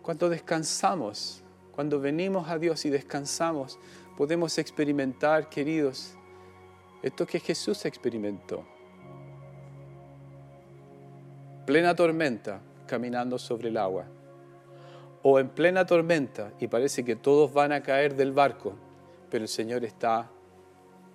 Cuando 0.01 0.29
descansamos, 0.29 1.43
cuando 1.71 1.99
venimos 1.99 2.49
a 2.49 2.57
Dios 2.57 2.85
y 2.85 2.89
descansamos, 2.89 3.79
podemos 4.17 4.57
experimentar, 4.57 5.49
queridos, 5.49 6.15
esto 7.01 7.25
que 7.25 7.39
Jesús 7.39 7.85
experimentó. 7.85 8.65
Plena 11.65 11.95
tormenta, 11.95 12.59
caminando 12.87 13.37
sobre 13.37 13.69
el 13.69 13.77
agua. 13.77 14.05
O 15.23 15.39
en 15.39 15.49
plena 15.49 15.85
tormenta 15.85 16.51
y 16.59 16.67
parece 16.67 17.05
que 17.05 17.15
todos 17.15 17.53
van 17.53 17.71
a 17.71 17.83
caer 17.83 18.15
del 18.15 18.31
barco, 18.31 18.73
pero 19.29 19.43
el 19.43 19.47
Señor 19.47 19.85
está 19.85 20.29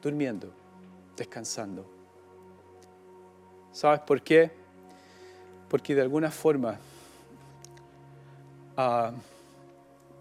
durmiendo, 0.00 0.52
descansando. 1.16 1.84
¿Sabes 3.72 4.00
por 4.00 4.22
qué? 4.22 4.65
Porque 5.68 5.94
de 5.94 6.02
alguna 6.02 6.30
forma 6.30 6.78
ah, 8.76 9.12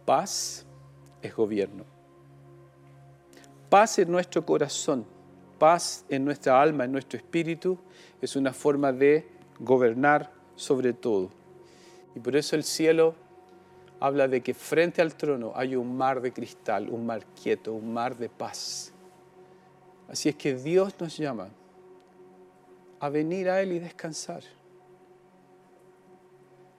paz 0.05 0.65
es 1.21 1.36
gobierno. 1.36 1.84
Paz 3.69 3.99
en 3.99 4.12
nuestro 4.12 4.45
corazón, 4.45 5.05
paz 5.58 6.05
en 6.10 6.23
nuestra 6.23 6.62
alma, 6.62 6.86
en 6.86 6.91
nuestro 6.91 7.17
espíritu, 7.17 7.77
es 8.21 8.36
una 8.36 8.53
forma 8.53 8.91
de 8.91 9.27
gobernar 9.60 10.31
sobre 10.55 10.93
todo. 10.93 11.29
Y 12.15 12.19
por 12.19 12.36
eso 12.36 12.55
el 12.55 12.63
cielo 12.63 13.15
habla 13.99 14.27
de 14.27 14.41
que 14.41 14.53
frente 14.53 15.01
al 15.01 15.15
trono 15.15 15.51
hay 15.55 15.75
un 15.75 15.95
mar 15.97 16.21
de 16.21 16.31
cristal, 16.31 16.89
un 16.89 17.05
mar 17.05 17.25
quieto, 17.41 17.73
un 17.73 17.93
mar 17.93 18.15
de 18.15 18.29
paz. 18.29 18.91
Así 20.08 20.29
es 20.29 20.36
que 20.36 20.55
Dios 20.55 20.93
nos 20.99 21.17
llama 21.17 21.49
a 22.99 23.10
venir 23.10 23.49
a 23.49 23.62
Él 23.62 23.73
y 23.73 23.79
descansar. 23.79 24.43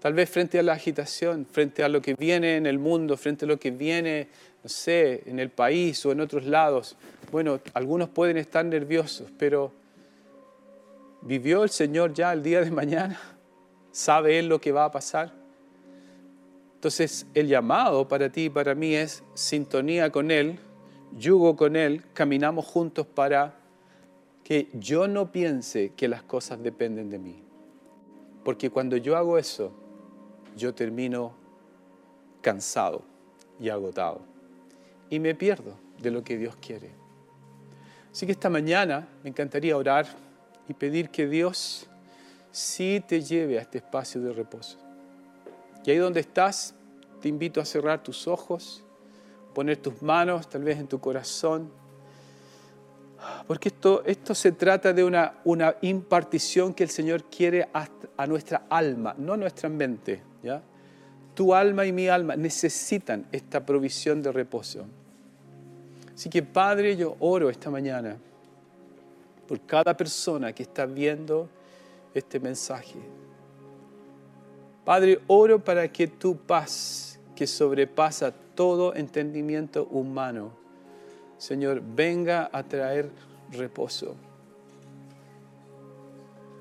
Tal 0.07 0.15
vez 0.15 0.31
frente 0.31 0.57
a 0.61 0.63
la 0.63 0.75
agitación, 0.75 1.45
frente 1.51 1.83
a 1.83 1.89
lo 1.89 2.01
que 2.01 2.15
viene 2.15 2.59
en 2.59 2.67
el 2.67 2.79
mundo, 2.79 3.17
frente 3.17 3.45
a 3.45 3.49
lo 3.49 3.59
que 3.59 3.73
viene, 3.73 4.29
no 4.63 4.69
sé, 4.69 5.25
en 5.27 5.41
el 5.41 5.51
país 5.51 6.07
o 6.07 6.13
en 6.13 6.21
otros 6.21 6.45
lados. 6.45 6.97
Bueno, 7.33 7.59
algunos 7.75 8.11
pueden 8.11 8.37
estar 8.37 8.65
nerviosos, 8.65 9.29
pero 9.37 9.73
¿vivió 11.23 11.65
el 11.65 11.71
Señor 11.71 12.15
ya 12.15 12.33
el 12.33 12.45
día 12.45 12.61
de 12.61 12.71
mañana? 12.71 13.21
¿Sabe 13.91 14.39
Él 14.39 14.47
lo 14.47 14.61
que 14.61 14.71
va 14.71 14.85
a 14.85 14.93
pasar? 14.93 15.33
Entonces, 16.77 17.27
el 17.35 17.49
llamado 17.49 18.07
para 18.07 18.31
ti 18.31 18.45
y 18.45 18.51
para 18.51 18.77
mí 18.77 18.95
es 18.95 19.25
sintonía 19.35 20.13
con 20.13 20.31
Él, 20.31 20.61
yugo 21.19 21.57
con 21.57 21.75
Él, 21.75 22.05
caminamos 22.15 22.65
juntos 22.65 23.09
para 23.09 23.57
que 24.45 24.69
yo 24.73 25.09
no 25.09 25.33
piense 25.33 25.95
que 25.97 26.07
las 26.07 26.23
cosas 26.23 26.63
dependen 26.63 27.11
de 27.11 27.19
mí. 27.19 27.43
Porque 28.45 28.71
cuando 28.71 28.97
yo 28.97 29.17
hago 29.17 29.37
eso, 29.37 29.83
yo 30.57 30.75
termino 30.75 31.35
cansado 32.41 33.03
y 33.61 33.69
agotado. 33.69 34.21
Y 35.11 35.21
me 35.21 35.35
pierdo 35.35 35.77
de 36.01 36.11
lo 36.11 36.25
que 36.25 36.37
Dios 36.37 36.57
quiere. 36.57 36.91
Así 38.11 38.27
que 38.27 38.33
esta 38.33 38.51
mañana 38.51 39.07
me 39.23 39.31
encantaría 39.31 39.77
orar 39.77 40.07
y 40.69 40.75
pedir 40.75 41.11
que 41.11 41.27
Dios 41.27 41.87
sí 42.51 43.03
te 43.07 43.21
lleve 43.21 43.59
a 43.59 43.63
este 43.63 43.79
espacio 43.79 44.21
de 44.23 44.33
reposo. 44.33 44.79
Y 45.85 45.91
ahí 45.91 45.99
donde 45.99 46.21
estás, 46.21 46.75
te 47.21 47.29
invito 47.29 47.61
a 47.61 47.65
cerrar 47.65 48.03
tus 48.03 48.27
ojos, 48.27 48.83
poner 49.55 49.77
tus 49.77 50.03
manos 50.03 50.49
tal 50.49 50.65
vez 50.65 50.79
en 50.79 50.89
tu 50.89 50.99
corazón, 50.99 51.71
porque 53.47 53.69
esto, 53.69 54.03
esto 54.05 54.35
se 54.35 54.53
trata 54.53 54.93
de 54.93 55.05
una, 55.05 55.35
una 55.45 55.77
impartición 55.83 56.75
que 56.75 56.85
el 56.85 56.91
Señor 56.91 57.25
quiere 57.25 57.69
a, 57.73 57.89
a 58.17 58.27
nuestra 58.27 58.67
alma, 58.69 59.15
no 59.19 59.35
a 59.35 59.37
nuestra 59.37 59.69
mente. 59.69 60.23
¿Ya? 60.43 60.63
Tu 61.35 61.55
alma 61.55 61.85
y 61.85 61.93
mi 61.93 62.09
alma 62.09 62.37
necesitan 62.37 63.27
esta 63.33 63.65
provisión 63.65 64.23
de 64.23 64.33
reposo. 64.33 64.87
Así 66.15 66.31
que 66.31 66.43
Padre, 66.43 66.97
yo 66.97 67.17
oro 67.21 67.51
esta 67.51 67.71
mañana 67.71 68.17
por 69.47 69.61
cada 69.61 69.97
persona 69.97 70.53
que 70.53 70.63
está 70.63 70.87
viendo 70.87 71.49
este 72.15 72.41
mensaje. 72.41 72.99
Padre, 74.85 75.21
oro 75.27 75.63
para 75.63 75.89
que 75.89 76.07
tu 76.07 76.37
paz, 76.37 77.19
que 77.35 77.47
sobrepasa 77.47 78.33
todo 78.55 78.95
entendimiento 78.95 79.87
humano, 79.91 80.53
Señor, 81.39 81.83
venga 81.85 82.49
a 82.51 82.63
traer 82.63 83.11
reposo. 83.51 84.17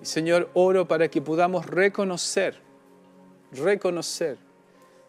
Señor, 0.02 0.50
oro 0.54 0.88
para 0.88 1.08
que 1.08 1.22
podamos 1.22 1.66
reconocer, 1.66 2.62
reconocer 3.52 4.38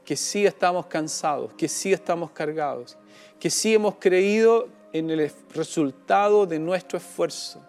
que 0.05 0.17
sí 0.17 0.47
estamos 0.47 0.87
cansados, 0.87 1.53
que 1.55 1.69
sí 1.69 1.93
estamos 1.93 2.31
cargados, 2.31 2.97
que 3.41 3.51
sí 3.51 3.75
hemos 3.75 3.97
creído 3.97 4.69
en 4.93 5.11
el 5.11 5.31
resultado 5.53 6.47
de 6.47 6.59
nuestro 6.59 6.99
esfuerzo 6.99 7.61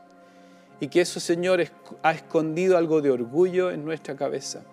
y 0.80 0.88
que 0.88 1.02
eso, 1.02 1.20
Señor, 1.20 1.64
ha 2.04 2.12
escondido 2.12 2.78
algo 2.78 3.02
de 3.02 3.10
orgullo 3.10 3.72
en 3.72 3.84
nuestra 3.84 4.16
cabeza. 4.16 4.64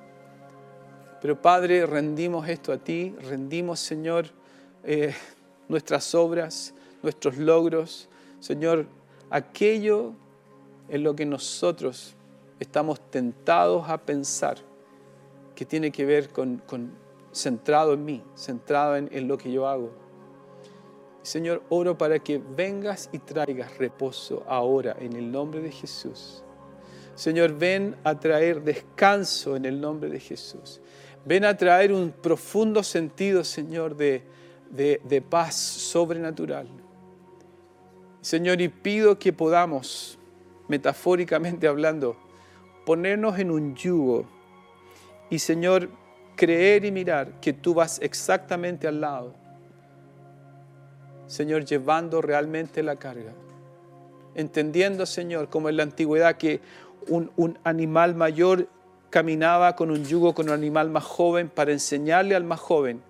Pero 1.22 1.40
Padre, 1.40 1.86
rendimos 1.86 2.46
esto 2.48 2.70
a 2.70 2.76
ti, 2.76 3.14
rendimos, 3.22 3.80
Señor, 3.80 4.26
eh, 4.82 5.14
nuestras 5.68 6.14
obras, 6.14 6.74
nuestros 7.02 7.38
logros, 7.38 8.10
Señor, 8.40 8.86
aquello 9.30 10.12
en 10.90 11.02
lo 11.02 11.16
que 11.16 11.24
nosotros 11.24 12.14
estamos 12.60 13.00
tentados 13.10 13.88
a 13.88 13.96
pensar 13.96 14.58
que 15.54 15.64
tiene 15.64 15.90
que 15.90 16.04
ver 16.04 16.30
con, 16.30 16.62
centrado 17.32 17.94
en 17.94 18.04
mí, 18.04 18.22
centrado 18.36 18.96
en 18.96 19.28
lo 19.28 19.38
que 19.38 19.50
yo 19.50 19.66
hago. 19.66 20.04
Señor, 21.24 21.62
oro 21.70 21.96
para 21.96 22.18
que 22.18 22.36
vengas 22.38 23.08
y 23.10 23.18
traigas 23.18 23.78
reposo 23.78 24.44
ahora 24.46 24.94
en 25.00 25.14
el 25.14 25.32
nombre 25.32 25.62
de 25.62 25.72
Jesús. 25.72 26.44
Señor, 27.14 27.56
ven 27.56 27.96
a 28.04 28.20
traer 28.20 28.62
descanso 28.62 29.56
en 29.56 29.64
el 29.64 29.80
nombre 29.80 30.10
de 30.10 30.20
Jesús. 30.20 30.82
Ven 31.24 31.46
a 31.46 31.56
traer 31.56 31.92
un 31.92 32.10
profundo 32.10 32.82
sentido, 32.82 33.42
Señor, 33.42 33.96
de, 33.96 34.22
de, 34.70 35.22
paz 35.22 35.54
sobrenatural. 35.54 36.68
Señor, 38.20 38.60
y 38.60 38.68
pido 38.68 39.18
que 39.18 39.32
podamos, 39.32 40.18
metafóricamente 40.68 41.66
hablando, 41.66 42.18
ponernos 42.84 43.38
en 43.38 43.50
un 43.50 43.74
yugo 43.74 44.26
y, 45.30 45.38
Señor, 45.38 45.88
creer 46.36 46.84
y 46.84 46.92
mirar 46.92 47.40
que 47.40 47.52
tú 47.52 47.74
vas 47.74 47.98
exactamente 48.00 48.88
al 48.88 49.00
lado 49.00 49.44
Señor, 51.26 51.64
llevando 51.64 52.20
realmente 52.20 52.82
la 52.82 52.96
carga. 52.96 53.32
Entendiendo, 54.34 55.06
Señor, 55.06 55.48
como 55.48 55.68
en 55.68 55.76
la 55.78 55.82
antigüedad 55.84 56.36
que 56.36 56.60
un, 57.08 57.58
animal 57.64 58.14
mayor 58.14 58.68
caminaba 59.10 59.76
con 59.76 59.90
un 59.90 60.04
yugo 60.04 60.34
con 60.34 60.46
un 60.48 60.54
animal 60.54 60.90
más 60.90 61.04
joven 61.04 61.48
para 61.48 61.72
enseñarle 61.72 62.34
al 62.34 62.44
más 62.44 62.58
joven 62.58 63.00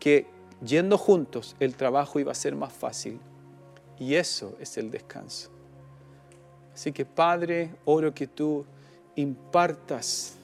que 0.00 0.26
yendo 0.64 0.98
juntos 0.98 1.54
el 1.60 1.76
trabajo 1.76 2.18
iba 2.18 2.32
a 2.32 2.34
ser 2.34 2.54
más 2.56 2.72
fácil. 2.72 3.20
Y 3.98 4.14
eso 4.14 4.56
es 4.60 4.76
el 4.76 4.90
descanso. 4.90 5.50
Así 6.74 6.92
que 6.92 7.06
Padre, 7.06 7.74
oro 7.84 8.12
que 8.12 8.26
tú 8.26 8.66
impartas 9.14 10.35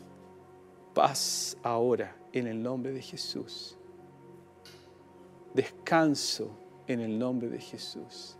paz 0.95 1.57
ahora 1.63 2.17
en 2.33 2.47
el 2.47 2.63
nombre 2.63 2.93
de 2.93 3.03
Jesús. 3.03 3.77
Descanso 5.55 6.51
en 6.87 7.01
el 7.01 7.19
nombre 7.19 7.49
de 7.49 7.61
Jesús. 7.61 8.37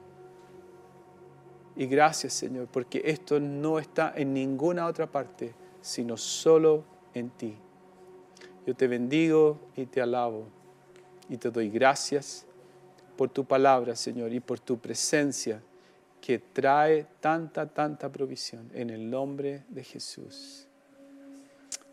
Y 1.77 1.87
gracias 1.87 2.35
Señor, 2.35 2.69
porque 2.69 3.03
esto 3.05 3.41
no 3.41 3.79
está 3.79 4.13
en 4.17 4.35
ninguna 4.35 4.87
otra 4.87 5.11
parte, 5.11 5.55
sino 5.81 6.17
solo 6.17 6.85
en 7.15 7.31
ti. 7.31 7.57
Yo 8.67 8.75
te 8.75 8.87
bendigo 8.87 9.59
y 9.75 9.87
te 9.87 10.01
alabo 10.01 10.47
y 11.29 11.37
te 11.37 11.51
doy 11.51 11.71
gracias 11.71 12.47
por 13.17 13.31
tu 13.31 13.45
palabra, 13.45 13.97
Señor, 13.97 14.33
y 14.33 14.41
por 14.41 14.61
tu 14.61 14.79
presencia 14.79 15.63
que 16.21 16.39
trae 16.39 17.07
tanta, 17.21 17.67
tanta 17.67 18.11
provisión 18.11 18.71
en 18.75 18.91
el 18.91 19.11
nombre 19.11 19.65
de 19.69 19.83
Jesús. 19.83 20.69